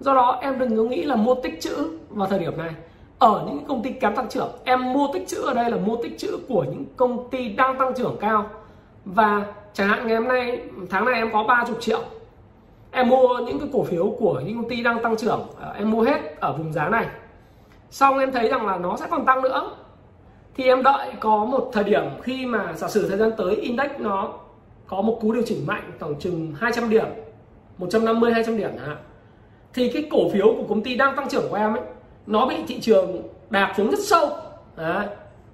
[0.00, 2.74] Do đó em đừng có nghĩ là mua tích chữ vào thời điểm này.
[3.18, 5.96] Ở những công ty kém tăng trưởng em mua tích chữ ở đây là mua
[6.02, 8.46] tích chữ của những công ty đang tăng trưởng cao.
[9.04, 10.60] Và chẳng hạn ngày hôm nay
[10.90, 12.00] tháng này em có 30 triệu.
[12.90, 15.90] Em mua những cái cổ phiếu của những công ty đang tăng trưởng à, em
[15.90, 17.06] mua hết ở vùng giá này.
[17.90, 19.70] Xong em thấy rằng là nó sẽ còn tăng nữa.
[20.54, 23.90] Thì em đợi có một thời điểm khi mà giả sử thời gian tới index
[23.98, 24.32] nó
[24.86, 27.06] có một cú điều chỉnh mạnh tổng chừng 200 điểm
[27.78, 28.96] 150 200 điểm hả
[29.74, 31.82] thì cái cổ phiếu của công ty đang tăng trưởng của em ấy,
[32.26, 34.28] nó bị thị trường đạp xuống rất sâu
[34.76, 35.06] Đấy.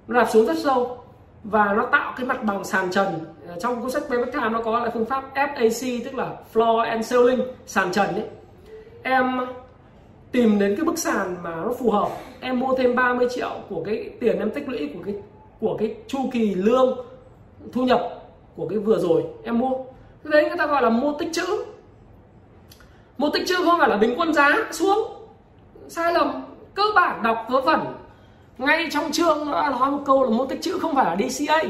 [0.07, 0.97] nó đạp xuống rất sâu
[1.43, 3.07] và nó tạo cái mặt bằng sàn trần
[3.47, 6.79] ờ, trong cuốn sách Payback Time nó có là phương pháp FAC tức là floor
[6.79, 8.25] and ceiling, sàn trần ấy
[9.03, 9.39] em
[10.31, 12.09] tìm đến cái bức sàn mà nó phù hợp,
[12.39, 15.15] em mua thêm 30 triệu của cái tiền em tích lũy của cái
[15.59, 16.97] của cái chu kỳ lương
[17.71, 18.22] thu nhập
[18.55, 19.71] của cái vừa rồi, em mua.
[20.23, 21.65] Cái đấy người ta gọi là mua tích chữ.
[23.17, 25.13] Mua tích chữ không phải là bình quân giá xuống.
[25.87, 27.79] Sai lầm, cơ bản đọc vớ vẩn.
[28.57, 31.15] Ngay trong chương nó đã nói một câu là mua tích chữ không phải là
[31.29, 31.63] DCA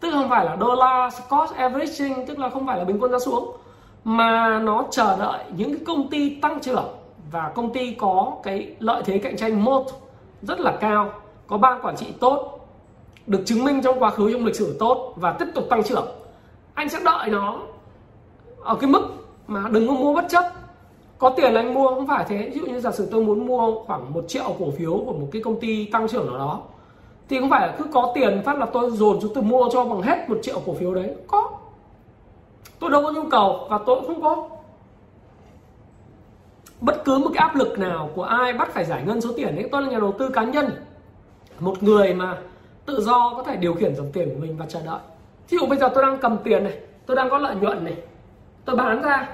[0.00, 3.18] tức không phải là dollar cost averaging tức là không phải là bình quân giá
[3.18, 3.56] xuống.
[4.04, 6.88] Mà nó chờ đợi những cái công ty tăng trưởng
[7.30, 9.86] và công ty có cái lợi thế cạnh tranh một
[10.42, 11.12] rất là cao,
[11.46, 12.58] có ban quản trị tốt,
[13.26, 16.06] được chứng minh trong quá khứ trong lịch sử tốt và tiếp tục tăng trưởng
[16.74, 17.60] anh sẽ đợi nó.
[18.60, 19.02] Ở cái mức
[19.46, 20.44] mà đừng có mua bất chấp.
[21.18, 22.50] Có tiền anh mua không phải thế.
[22.54, 25.28] Ví dụ như giả sử tôi muốn mua khoảng một triệu cổ phiếu của một
[25.32, 26.60] cái công ty tăng trưởng nào đó,
[27.28, 29.84] thì không phải là cứ có tiền phát là tôi dồn xuống tôi mua cho
[29.84, 31.14] bằng hết một triệu cổ phiếu đấy.
[31.26, 31.50] Có.
[32.78, 34.48] Tôi đâu có nhu cầu và tôi cũng không có.
[36.80, 39.56] Bất cứ một cái áp lực nào của ai bắt phải giải ngân số tiền
[39.56, 40.70] đấy tôi là nhà đầu tư cá nhân.
[41.60, 42.38] Một người mà
[42.86, 45.00] tự do có thể điều khiển dòng tiền của mình và chờ đợi
[45.48, 47.96] thí dụ bây giờ tôi đang cầm tiền này, tôi đang có lợi nhuận này,
[48.64, 49.28] tôi bán ra,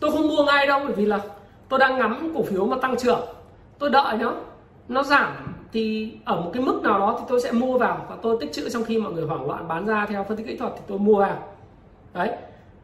[0.00, 1.20] tôi không mua ngay đâu, bởi vì là
[1.68, 3.20] tôi đang ngắm cổ phiếu mà tăng trưởng,
[3.78, 4.34] tôi đợi nó
[4.88, 5.32] nó giảm
[5.72, 8.52] thì ở một cái mức nào đó thì tôi sẽ mua vào và tôi tích
[8.52, 10.82] trữ trong khi mọi người hoảng loạn bán ra theo phân tích kỹ thuật thì
[10.86, 11.38] tôi mua vào.
[12.14, 12.30] Đấy,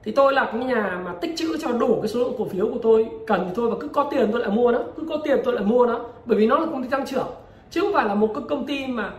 [0.03, 2.67] thì tôi là cái nhà mà tích trữ cho đủ cái số lượng cổ phiếu
[2.67, 5.17] của tôi, cần thì thôi và cứ có tiền tôi lại mua nó cứ có
[5.25, 7.29] tiền tôi lại mua nó bởi vì nó là công ty tăng trưởng,
[7.71, 9.13] chứ không phải là một cái công ty mà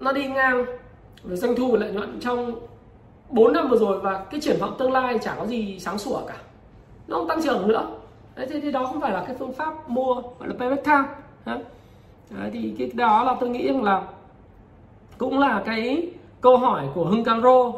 [0.00, 0.64] nó đi ngang
[1.22, 2.60] về doanh thu và lợi nhuận trong
[3.30, 6.20] 4 năm vừa rồi và cái triển vọng tương lai chả có gì sáng sủa
[6.26, 6.36] cả.
[7.08, 7.86] Nó không tăng trưởng nữa.
[8.36, 11.04] Đấy thì, thì đó không phải là cái phương pháp mua gọi là payback time.
[12.30, 14.02] Đấy, thì cái đó là tôi nghĩ rằng là
[15.18, 16.08] cũng là cái
[16.40, 17.72] câu hỏi của Hưng Caro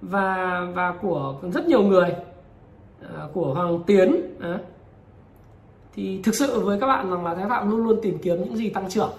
[0.00, 2.14] và và của rất nhiều người
[3.02, 4.36] à, của Hoàng Tiến
[5.94, 8.56] thì thực sự với các bạn rằng là Thái Phạm luôn luôn tìm kiếm những
[8.56, 9.10] gì tăng trưởng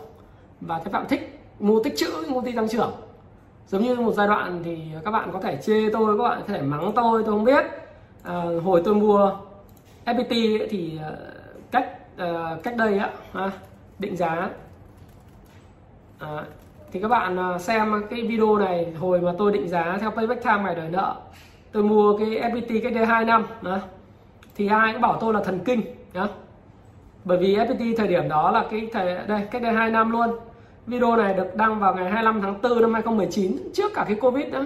[0.62, 2.92] và Thái Phạm thích mua tích trữ những công ty tăng trưởng
[3.68, 6.54] giống như một giai đoạn thì các bạn có thể chê tôi các bạn có
[6.54, 7.66] thể mắng tôi tôi không biết
[8.24, 9.32] à, hồi tôi mua
[10.06, 11.12] FPT ấy, thì à,
[11.72, 11.88] cách
[12.18, 13.52] à, cách đây á à,
[14.00, 14.50] định giá
[16.20, 16.44] à,
[16.92, 20.44] thì các bạn à, xem cái video này hồi mà tôi định giá theo payback
[20.44, 21.16] time ngày đời nợ
[21.72, 23.80] tôi mua cái FPT cách đây 2 năm đó.
[24.56, 25.82] thì ai cũng bảo tôi là thần kinh
[26.14, 26.28] đó.
[27.24, 30.30] bởi vì FPT thời điểm đó là cái thời đây cách đây 2 năm luôn
[30.88, 34.48] video này được đăng vào ngày 25 tháng 4 năm 2019 trước cả cái Covid
[34.48, 34.66] nữa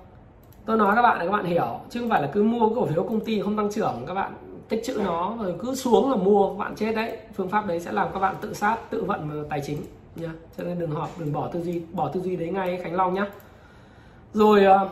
[0.67, 1.81] tôi nói các bạn để các bạn hiểu.
[1.91, 4.33] Chứ không phải là cứ mua cổ phiếu công ty không tăng trưởng các bạn
[4.69, 7.19] tích chữ nó rồi cứ xuống là mua các bạn chết đấy.
[7.35, 9.79] Phương pháp đấy sẽ làm các bạn tự sát tự vận tài chính
[10.17, 12.95] nha cho nên đừng họp đừng bỏ tư duy bỏ tư duy đấy ngay khánh
[12.95, 13.27] long nhá.
[14.33, 14.89] Rồi ờ,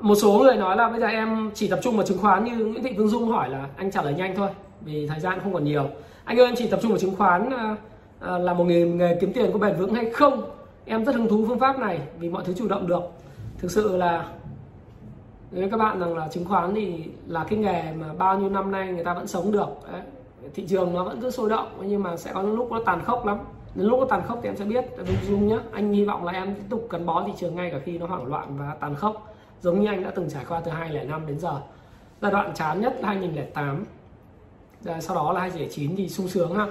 [0.00, 2.64] một số người nói là bây giờ em chỉ tập trung vào chứng khoán như
[2.64, 4.48] Nguyễn Thị Phương Dung hỏi là anh trả lời nhanh thôi
[4.80, 5.88] vì thời gian không còn nhiều.
[6.24, 7.76] Anh ơi em chỉ tập trung vào chứng khoán ờ,
[8.20, 10.42] ờ, là một nghề, nghề kiếm tiền có bền vững hay không?
[10.88, 13.02] Em rất hứng thú phương pháp này, vì mọi thứ chủ động được.
[13.58, 14.28] Thực sự là
[15.50, 18.70] với các bạn rằng là chứng khoán thì là cái nghề mà bao nhiêu năm
[18.70, 20.02] nay người ta vẫn sống được, Đấy.
[20.54, 23.04] thị trường nó vẫn cứ sôi động, nhưng mà sẽ có những lúc nó tàn
[23.04, 23.38] khốc lắm.
[23.74, 24.84] Đến lúc nó tàn khốc thì em sẽ biết.
[24.96, 27.70] Dung Dung nhá, anh hy vọng là em tiếp tục gắn bó thị trường ngay
[27.70, 29.34] cả khi nó hoảng loạn và tàn khốc.
[29.60, 31.60] Giống như anh đã từng trải qua từ 2005 đến giờ.
[32.22, 33.84] Giai đoạn chán nhất là 2008
[34.84, 36.66] Rồi sau đó là 2009 thì sung sướng ha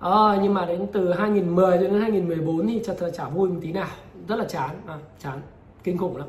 [0.00, 3.72] à, nhưng mà đến từ 2010 đến 2014 thì thật là chả vui một tí
[3.72, 3.88] nào.
[4.28, 4.70] Rất là chán.
[4.86, 5.40] À, chán.
[5.84, 6.28] Kinh khủng lắm.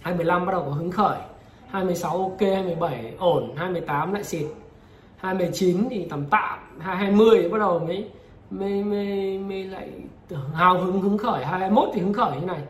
[0.00, 1.18] 2015 bắt đầu có hứng khởi.
[1.70, 4.46] 2016 ok 2017 ổn 2018 lại xịt.
[5.16, 6.58] 2019 thì tầm tạm.
[6.78, 8.10] 20 thì bắt đầu mới
[8.50, 9.90] mới mới, mới lại
[10.54, 11.44] hào hứng hứng khởi.
[11.44, 12.60] 21 thì hứng khởi như này.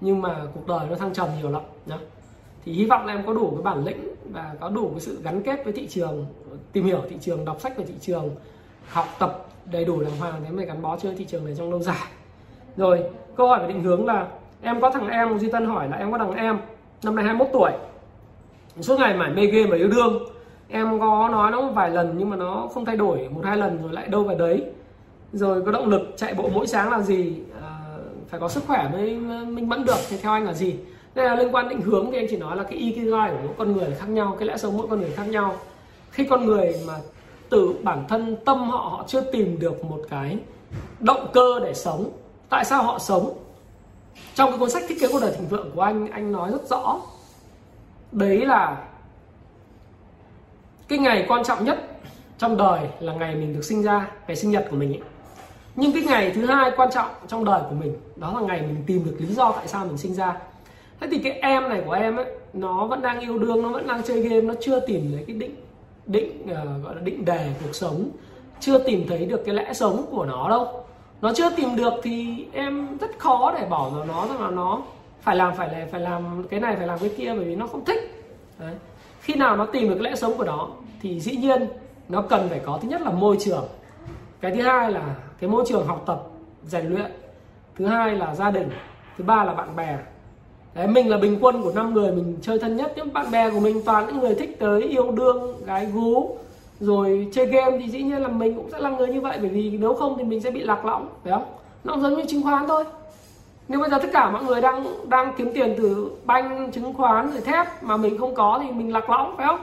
[0.00, 1.62] Nhưng mà cuộc đời nó thăng trầm nhiều lắm.
[1.86, 1.98] Nhá.
[2.64, 5.20] Thì hy vọng là em có đủ cái bản lĩnh và có đủ cái sự
[5.22, 6.26] gắn kết với thị trường
[6.72, 8.30] tìm hiểu thị trường đọc sách về thị trường
[8.88, 11.70] học tập đầy đủ đàng hoàng thế mới gắn bó chơi thị trường này trong
[11.70, 12.06] lâu dài.
[12.76, 13.02] Rồi,
[13.36, 14.26] câu hỏi về định hướng là
[14.62, 16.58] em có thằng em, duy tân hỏi là em có thằng em,
[17.02, 17.70] năm nay 21 tuổi.
[18.80, 20.22] Suốt ngày mải mê game và yêu đương.
[20.68, 23.56] Em có nói nó một vài lần nhưng mà nó không thay đổi, một hai
[23.56, 24.64] lần rồi lại đâu vào đấy.
[25.32, 27.38] Rồi có động lực chạy bộ mỗi sáng là gì?
[27.62, 27.78] À,
[28.28, 29.16] phải có sức khỏe mới
[29.46, 30.76] minh mẫn được, thì theo anh là gì?
[31.14, 33.54] Đây là liên quan định hướng thì anh chỉ nói là cái ikigai của mỗi
[33.58, 35.56] con người khác nhau, cái lẽ sống mỗi con người khác nhau.
[36.10, 36.94] Khi con người mà
[37.50, 40.38] từ bản thân tâm họ họ chưa tìm được một cái
[41.00, 42.10] động cơ để sống.
[42.48, 43.38] Tại sao họ sống?
[44.34, 46.68] Trong cái cuốn sách thiết kế cuộc đời thịnh vượng của anh anh nói rất
[46.68, 47.00] rõ.
[48.12, 48.84] Đấy là
[50.88, 51.78] cái ngày quan trọng nhất
[52.38, 55.02] trong đời là ngày mình được sinh ra, ngày sinh nhật của mình ấy.
[55.76, 58.84] Nhưng cái ngày thứ hai quan trọng trong đời của mình, đó là ngày mình
[58.86, 60.36] tìm được lý do tại sao mình sinh ra.
[61.00, 63.86] Thế thì cái em này của em ấy, nó vẫn đang yêu đương, nó vẫn
[63.86, 65.54] đang chơi game, nó chưa tìm thấy cái định
[66.08, 68.10] định uh, gọi là định đề cuộc sống
[68.60, 70.84] chưa tìm thấy được cái lẽ sống của nó đâu.
[71.20, 74.82] Nó chưa tìm được thì em rất khó để bỏ vào nó rằng là nó
[75.20, 77.66] phải làm phải là phải làm cái này phải làm cái kia bởi vì nó
[77.66, 78.14] không thích.
[78.58, 78.74] Đấy.
[79.20, 80.68] khi nào nó tìm được cái lẽ sống của nó
[81.00, 81.68] thì dĩ nhiên
[82.08, 83.64] nó cần phải có thứ nhất là môi trường.
[84.40, 86.22] Cái thứ hai là cái môi trường học tập
[86.64, 87.12] rèn luyện.
[87.76, 88.70] Thứ hai là gia đình.
[89.18, 89.98] Thứ ba là bạn bè.
[90.74, 92.92] Đấy, mình là bình quân của năm người mình chơi thân nhất.
[92.96, 96.36] Nhưng bạn bè của mình toàn những người thích tới yêu đương gái gú
[96.80, 99.38] rồi chơi game thì dĩ nhiên là mình cũng sẽ là người như vậy.
[99.40, 101.44] Bởi vì nếu không thì mình sẽ bị lạc lõng phải không?
[101.84, 102.84] Nó cũng giống như chứng khoán thôi.
[103.68, 107.30] Nếu bây giờ tất cả mọi người đang đang kiếm tiền từ banh chứng khoán
[107.30, 109.60] rồi thép mà mình không có thì mình lạc lõng phải không?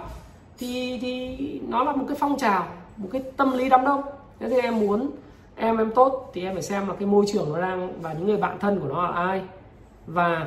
[0.57, 1.37] Thì thì
[1.67, 4.01] nó là một cái phong trào một cái tâm lý đám đông.
[4.39, 5.09] Thế thì em muốn
[5.55, 8.27] em em tốt thì em phải xem là cái môi trường nó đang và những
[8.27, 9.41] người bạn thân của nó là ai.
[10.07, 10.45] Và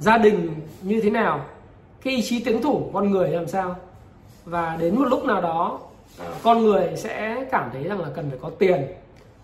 [0.00, 1.46] gia đình như thế nào
[2.02, 3.76] cái ý chí tiến thủ con người làm sao.
[4.44, 5.80] Và đến một lúc nào đó
[6.18, 8.86] ờ, con người sẽ cảm thấy rằng là cần phải có tiền.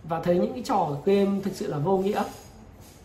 [0.05, 2.23] Và thấy những cái trò game thực sự là vô nghĩa.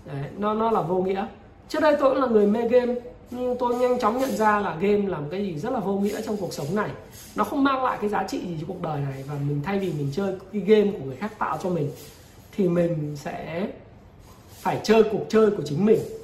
[0.05, 1.25] Đấy, nó nó là vô nghĩa.
[1.69, 2.93] Trước đây tôi cũng là người mê game
[3.31, 6.21] nhưng tôi nhanh chóng nhận ra là game làm cái gì rất là vô nghĩa
[6.21, 6.89] trong cuộc sống này.
[7.35, 9.79] Nó không mang lại cái giá trị gì cho cuộc đời này và mình thay
[9.79, 11.89] vì mình chơi cái game của người khác tạo cho mình
[12.55, 13.67] thì mình sẽ
[14.51, 15.99] phải chơi cuộc chơi của chính mình.
[15.99, 16.20] à,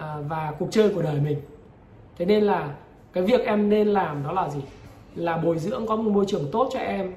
[0.00, 1.40] À, và cuộc chơi của đời mình.
[2.18, 2.74] Thế nên là
[3.12, 4.60] cái việc em nên làm đó là gì?
[5.14, 7.12] Là bồi dưỡng có một môi trường tốt cho em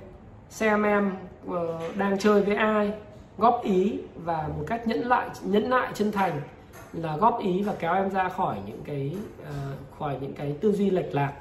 [0.50, 1.12] xem em
[1.48, 1.56] uh,
[1.98, 2.92] đang chơi với ai
[3.38, 6.42] góp ý và một cách nhẫn lại nhẫn nại chân thành
[6.94, 10.72] là góp ý và kéo em ra khỏi những cái uh, khỏi những cái tư
[10.72, 11.34] duy lệch lạc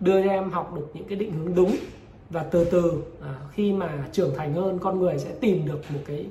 [0.00, 1.76] đưa em học được những cái định hướng đúng
[2.30, 6.00] và từ từ ờ, khi mà trưởng thành hơn con người sẽ tìm được một
[6.06, 6.26] cái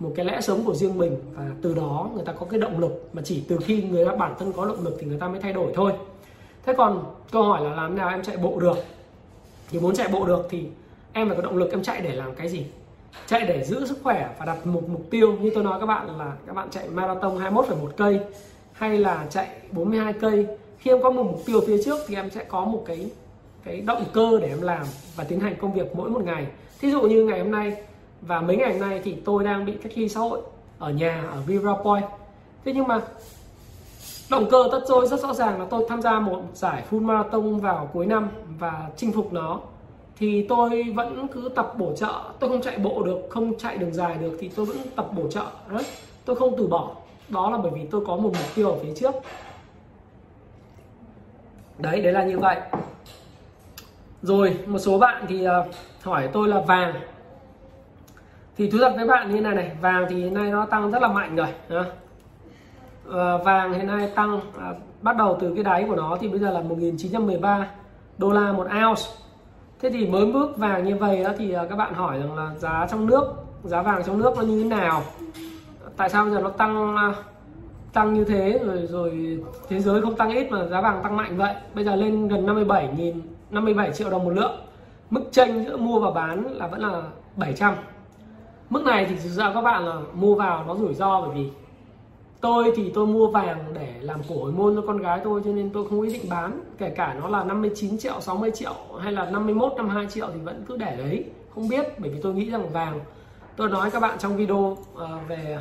[0.00, 2.78] một cái lẽ sống của riêng mình và từ đó người ta có cái động
[2.78, 5.28] lực mà chỉ từ khi người ta bản thân có động lực thì người ta
[5.28, 5.92] mới thay đổi thôi.
[6.66, 8.76] Thế còn câu hỏi là làm nào em chạy bộ được?
[9.70, 10.64] Thì muốn chạy bộ được thì
[11.12, 12.66] em phải có động lực em chạy để làm cái gì?
[13.26, 16.18] Chạy để giữ sức khỏe và đặt một mục tiêu như tôi nói các bạn
[16.18, 18.20] là các bạn chạy marathon 21,1 cây
[18.72, 20.46] hay là chạy 42 cây.
[20.78, 23.10] Khi em có một mục tiêu phía trước thì em sẽ có một cái
[23.64, 24.86] cái động cơ để em làm
[25.16, 26.46] và tiến hành công việc mỗi một ngày.
[26.80, 27.76] Thí dụ như ngày hôm nay
[28.22, 30.40] và mấy ngày hôm nay thì tôi đang bị cách ly xã hội
[30.78, 32.04] ở nhà, ở Virapoint
[32.64, 33.00] thế nhưng mà
[34.30, 37.60] động cơ tất tôi rất rõ ràng là tôi tham gia một giải full marathon
[37.60, 39.60] vào cuối năm và chinh phục nó.
[40.16, 42.22] Thì tôi vẫn cứ tập bổ trợ.
[42.38, 45.28] Tôi không chạy bộ được, không chạy đường dài được thì tôi vẫn tập bổ
[45.30, 45.44] trợ.
[45.72, 45.84] Đấy,
[46.24, 46.94] tôi không từ bỏ.
[47.28, 49.14] Đó là bởi vì tôi có một mục tiêu ở phía trước.
[51.78, 52.56] Đấy đấy là như vậy.
[54.22, 55.66] Rồi, một số bạn thì ờ,
[56.02, 56.94] hỏi tôi là vàng
[58.60, 61.02] thì thú thật với bạn như này này vàng thì hiện nay nó tăng rất
[61.02, 61.46] là mạnh rồi
[63.12, 66.38] à, vàng hiện nay tăng à, bắt đầu từ cái đáy của nó thì bây
[66.38, 67.66] giờ là 1913
[68.18, 69.02] đô la một ounce.
[69.80, 72.54] Thế thì mới bước vàng như vậy đó thì à, các bạn hỏi rằng là
[72.58, 73.24] giá trong nước
[73.64, 75.02] giá vàng trong nước nó như thế nào?
[75.96, 77.14] Tại sao bây giờ nó tăng à,
[77.92, 79.38] tăng như thế rồi rồi
[79.68, 81.54] thế giới không tăng ít mà giá vàng tăng mạnh vậy?
[81.74, 84.60] Bây giờ lên gần 57 nghìn 57 triệu đồng một lượng.
[85.10, 87.02] Mức chênh giữa mua và bán là vẫn là
[87.36, 87.74] 700
[88.70, 91.50] mức này thì thực ra các bạn là mua vào nó rủi ro bởi vì
[92.40, 95.52] tôi thì tôi mua vàng để làm cổ hồi môn cho con gái tôi cho
[95.52, 96.60] nên tôi không ý định bán.
[96.78, 100.64] Kể cả nó là 59 triệu 60 triệu hay là 51 52 triệu thì vẫn
[100.68, 101.24] cứ để đấy.
[101.54, 103.00] Không biết bởi vì tôi nghĩ rằng vàng
[103.56, 105.58] tôi nói các bạn trong video ờ, về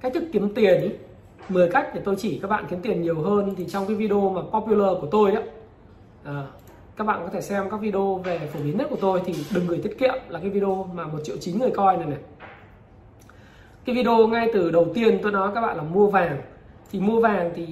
[0.00, 0.90] cách thức kiếm tiền ý,
[1.48, 4.30] 10 cách để tôi chỉ các bạn kiếm tiền nhiều hơn thì trong cái video
[4.30, 5.40] mà popular của tôi đó
[6.24, 6.46] à,
[6.96, 9.66] các bạn có thể xem các video về phổ biến nhất của tôi thì đừng
[9.66, 12.18] gửi tiết kiệm là cái video mà một triệu chín người coi này này
[13.88, 16.38] cái video ngay từ đầu tiên tôi nói các bạn là mua vàng.
[16.90, 17.66] Thì mua vàng thì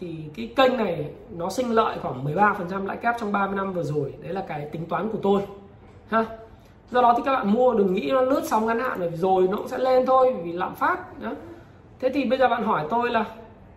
[0.00, 3.82] thì cái kênh này nó sinh lợi khoảng 13% lãi kép trong 30 năm vừa
[3.82, 4.14] rồi.
[4.22, 5.42] Đấy là cái tính toán của tôi.
[6.08, 6.24] Ha?
[6.90, 9.56] Do đó thì các bạn mua đừng nghĩ nó lướt sóng ngắn hạn rồi nó
[9.56, 11.30] cũng sẽ lên thôi vì lạm phát đó
[12.00, 13.24] thế thì bây giờ bạn hỏi tôi là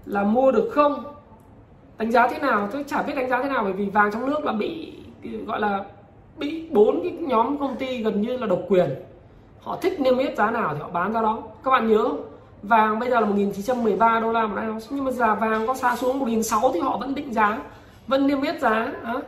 [0.05, 1.03] là mua được không?
[1.97, 2.69] Đánh giá thế nào?
[2.71, 4.93] Tôi chả biết đánh giá thế nào, bởi vì vàng trong nước là bị,
[5.47, 5.85] gọi là,
[6.37, 8.89] bị bốn cái nhóm công ty gần như là độc quyền
[9.61, 11.39] họ thích niêm yết giá nào thì họ bán ra đó.
[11.63, 12.21] Các bạn nhớ không?
[12.63, 14.87] Vàng bây giờ là 1913 đô la một ounce.
[14.89, 17.59] Nhưng mà giá vàng có xa xuống 1006 thì họ vẫn định giá
[18.07, 19.21] vẫn niêm yết giá đó,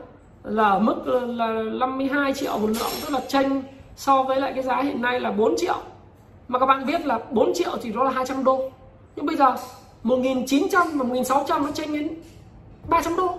[0.44, 0.96] là mức
[1.28, 3.64] là 52 triệu một lượng tức là tranh
[3.96, 5.76] so với lại cái giá hiện nay là 4 triệu.
[6.48, 8.72] Mà các bạn biết là 4 triệu thì đó là 200 đô.
[9.16, 9.56] Nhưng bây giờ
[10.04, 12.10] 1900 và 1600 nó tranh đến
[12.90, 13.38] 300 đô.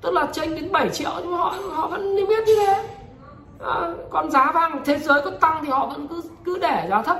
[0.00, 2.84] Tức là tranh đến 7 triệu nhưng mà họ họ vẫn niêm yết như thế.
[3.60, 6.86] Ờ, à, còn giá vàng thế giới có tăng thì họ vẫn cứ cứ để
[6.90, 7.18] giá thấp.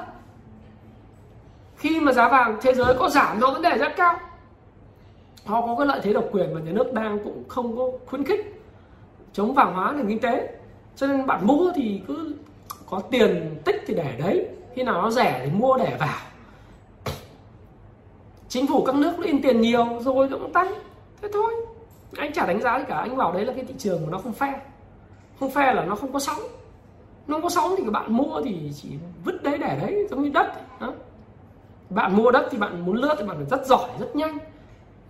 [1.76, 4.18] Khi mà giá vàng thế giới có giảm họ vẫn để giá cao.
[5.44, 8.24] Họ có cái lợi thế độc quyền mà nhà nước đang cũng không có khuyến
[8.24, 8.62] khích
[9.32, 10.48] chống vàng hóa nền kinh tế.
[10.96, 12.34] Cho nên bạn mua thì cứ
[12.90, 16.18] có tiền tích thì để đấy khi nào nó rẻ thì mua để vào.
[18.48, 20.74] Chính phủ các nước nó in tiền nhiều rồi nó cũng tăng.
[21.22, 21.54] Thế thôi.
[22.16, 24.18] Anh chả đánh giá gì cả anh bảo đấy là cái thị trường mà nó
[24.18, 24.54] không fair
[25.40, 26.38] không phe là nó không có sóng.
[27.26, 28.88] Nó không có sóng thì các bạn mua thì chỉ
[29.24, 30.92] vứt đấy để đấy, giống như đất đó.
[31.90, 34.38] bạn mua đất thì bạn muốn lướt thì bạn phải rất giỏi, rất nhanh.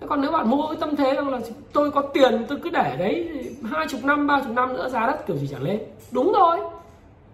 [0.01, 1.41] Thế còn nếu bạn mua với tâm thế rằng là
[1.73, 5.07] tôi có tiền, tôi cứ để đấy hai chục năm, ba chục năm nữa giá
[5.07, 5.81] đất kiểu gì chẳng lên.
[6.11, 6.59] Đúng rồi.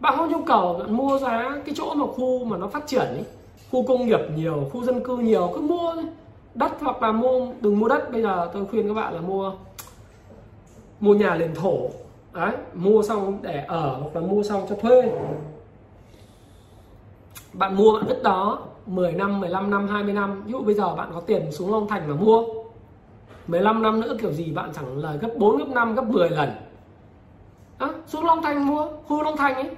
[0.00, 3.06] Bạn không nhu cầu, bạn mua giá cái chỗ mà khu mà nó phát triển
[3.06, 3.24] ấy.
[3.70, 5.94] Khu công nghiệp nhiều, khu dân cư nhiều, cứ mua
[6.54, 8.12] đất hoặc là mua, đừng mua đất.
[8.12, 9.52] Bây giờ tôi khuyên các bạn là mua
[11.00, 11.78] mua nhà liền thổ
[12.36, 15.12] đấy mua xong để ở hoặc là mua xong cho thuê.
[17.52, 20.42] Bạn mua bạn vứt đó 10 năm 15 năm 20 năm.
[20.46, 22.44] Ví dụ bây giờ bạn có tiền xuống Long Thành mà mua
[23.46, 26.50] 15 năm nữa kiểu gì bạn chẳng lời gấp 4 gấp 5 gấp 10 lần.
[27.78, 29.70] Đó, xuống Long Thành mua khu Long Thành ấy.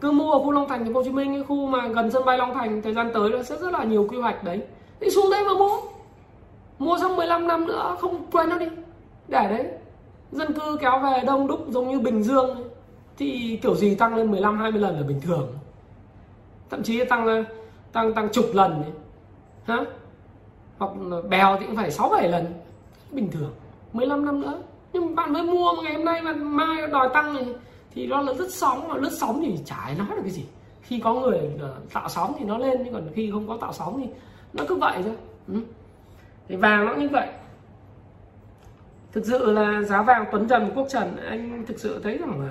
[0.00, 2.10] Cứ mua ở khu Long Thành thành phố Hồ Chí Minh cái khu mà gần
[2.10, 4.60] sân bay Long Thành thời gian tới nó sẽ rất là nhiều quy hoạch đấy.
[5.00, 5.76] Thì xuống đây mà mua.
[6.78, 8.66] Mua xong 15 năm nữa không quên nó đi.
[9.28, 9.66] Để đấy
[10.32, 12.68] dân cư kéo về đông đúc giống như Bình Dương
[13.16, 15.48] thì kiểu gì tăng lên 15 20 lần là bình thường.
[16.70, 17.44] Thậm chí tăng
[17.92, 18.92] tăng tăng chục lần ấy.
[19.64, 19.84] hả?
[20.78, 20.90] Hoặc
[21.28, 22.44] bèo thì cũng phải 6 7 lần.
[23.10, 23.50] Bình thường.
[23.92, 24.58] 15 năm nữa.
[24.92, 27.52] Nhưng bạn mới mua ngày hôm nay mà mai đòi tăng thì
[27.94, 30.44] thì nó là rất sóng mà lướt sóng thì chả ai nói được cái gì.
[30.82, 33.72] Khi có người ờ, tạo sóng thì nó lên nhưng còn khi không có tạo
[33.72, 34.10] sóng thì
[34.52, 35.14] nó cứ vậy thôi.
[35.48, 35.54] Ừ.
[36.48, 37.28] thì vàng nó như vậy
[39.12, 42.50] thực sự là giá vàng tuấn trần quốc trần anh thực sự thấy rằng là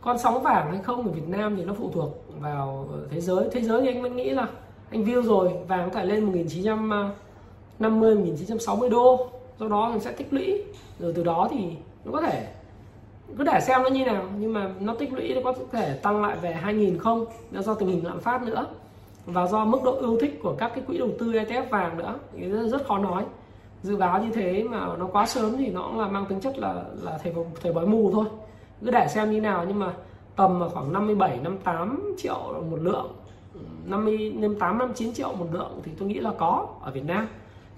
[0.00, 3.48] con sóng vàng hay không ở Việt Nam thì nó phụ thuộc vào thế giới.
[3.52, 4.46] Thế giới thì anh vẫn nghĩ là
[4.90, 9.30] anh view rồi vàng có thể lên 1950 1960 đô.
[9.58, 10.64] Do đó mình sẽ tích lũy.
[10.98, 11.58] Rồi từ đó thì
[12.04, 12.46] nó có thể
[13.38, 14.24] cứ để xem nó như nào.
[14.38, 17.74] Nhưng mà nó tích lũy nó có thể tăng lại về 2000 không nó do
[17.74, 18.66] tình hình lạm phát nữa.
[19.26, 22.18] Và do mức độ yêu thích của các cái quỹ đầu tư ETF vàng nữa.
[22.36, 23.24] Thì rất, rất khó nói
[23.82, 26.58] dự báo như thế mà nó quá sớm thì nó cũng là mang tính chất
[26.58, 28.24] là là thầy thầy bói mù thôi.
[28.84, 29.92] Cứ để xem như nào nhưng mà
[30.36, 33.12] tầm khoảng 57 58 triệu một lượng.
[33.84, 37.28] 50 58 59 triệu một lượng thì tôi nghĩ là có ở Việt Nam.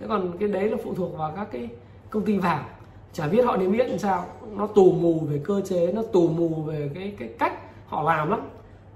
[0.00, 1.68] Thế còn cái đấy là phụ thuộc vào các cái
[2.10, 2.64] công ty vàng.
[3.12, 4.24] Chả biết họ niêm yết làm sao.
[4.56, 7.52] Nó tù mù về cơ chế nó tù mù về cái cái cách
[7.86, 8.40] họ làm lắm.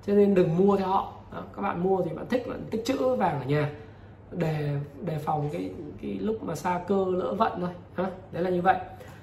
[0.07, 1.13] Cho nên đừng mua theo họ.
[1.33, 3.71] Đó, các bạn mua thì bạn thích bạn tích trữ vàng ở nhà
[4.31, 5.71] để đề phòng cái
[6.03, 8.77] cái lúc mà xa cơ lỡ vận thôi ha đấy là như vậy.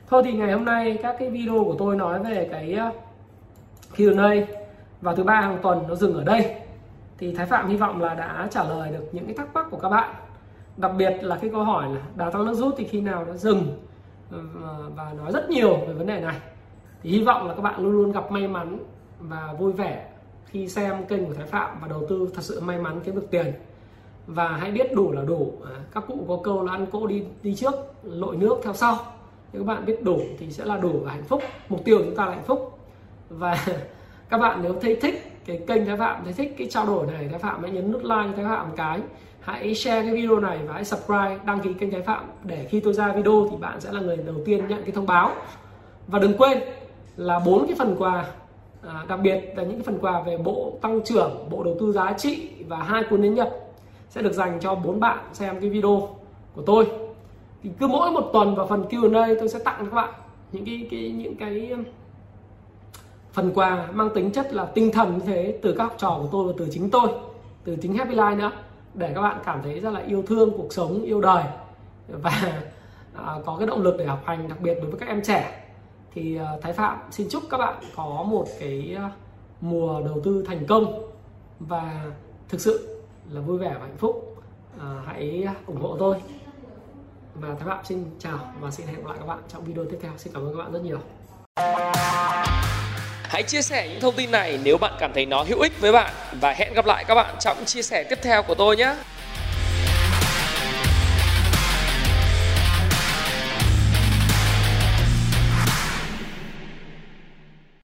[0.08, 2.96] Thôi thì ngày hôm nay các cái video của tôi nói về cái uh,
[3.96, 4.46] Q&A
[5.02, 6.56] vào thứ ba hàng tuần nó dừng ở đây.
[7.18, 9.80] Thì Thái Phạm hy vọng là đã trả lời được những cái thắc mắc của
[9.80, 10.14] các bạn.
[10.78, 13.34] Đặc biệt là cái câu hỏi là đà tăng nước rút thì khi nào nó
[13.34, 13.84] dừng?
[14.32, 16.36] Ờ, và nói rất nhiều về vấn đề này.
[17.04, 18.78] Thì hy vọng là các bạn luôn luôn gặp may mắn
[19.20, 20.06] và vui vẻ
[20.46, 23.28] khi xem kênh của Thái Phạm và đầu tư thật sự may mắn kiếm được
[23.32, 23.54] tiền
[24.28, 25.54] và hãy biết đủ là đủ.
[25.66, 28.98] À, các cụ có câu là ăn cỗ đi đi trước lội nước theo sau.
[29.54, 31.42] Nếu các bạn biết đủ thì sẽ là đủ và hạnh phúc.
[31.70, 32.80] Mục tiêu của chúng ta là hạnh phúc.
[33.30, 33.66] Và
[34.30, 37.28] các bạn nếu thấy thích cái kênh Thái Phạm thấy thích cái trao đổi này
[37.28, 39.00] Thái Phạm hãy nhấn nút like cho Thái Phạm một cái.
[39.40, 42.80] Hãy share cái video này và hãy subscribe đăng ký kênh Thái Phạm để khi
[42.80, 45.32] tôi ra video thì bạn sẽ là người đầu tiên nhận cái thông báo.
[46.08, 46.60] Và đừng quên
[47.18, 48.26] là bốn cái phần quà
[48.88, 51.92] à, đặc biệt là những cái phần quà về bộ tăng trưởng bộ đầu tư
[51.92, 53.63] giá trị và hai cuốn đến nhật
[54.14, 56.10] sẽ được dành cho bốn bạn xem cái video
[56.56, 56.92] của tôi.
[57.64, 60.14] Thì cứ mỗi một tuần vào phần Q&A tôi sẽ tặng các bạn
[60.52, 61.84] những cái, cái những cái um,
[63.32, 66.30] phần quà mang tính chất là tinh thần như thế từ các học trò của
[66.32, 67.10] tôi và từ chính tôi
[67.64, 68.52] từ chính Happy Life nữa
[68.94, 71.44] để các bạn cảm thấy rất là yêu thương cuộc sống yêu đời.
[72.08, 72.62] Và
[73.14, 75.66] à, có cái động lực để học hành đặc biệt đối với các em trẻ.
[76.14, 79.12] Thì à, Thái Phạm xin chúc các bạn có một cái à,
[79.62, 81.12] mùa đầu tư thành công
[81.60, 82.06] và
[82.50, 82.93] thực sự
[83.34, 84.44] là vui vẻ và hạnh phúc.
[84.80, 86.16] À, hãy ủng hộ tôi.
[87.36, 89.98] Và các bạn xin chào và xin hẹn gặp lại các bạn trong video tiếp
[90.02, 90.12] theo.
[90.18, 91.00] Xin cảm ơn các bạn rất nhiều.
[93.24, 95.92] Hãy chia sẻ những thông tin này nếu bạn cảm thấy nó hữu ích với
[95.92, 96.14] bạn.
[96.42, 98.96] Và hẹn gặp lại các bạn trong chia sẻ tiếp theo của tôi nhé.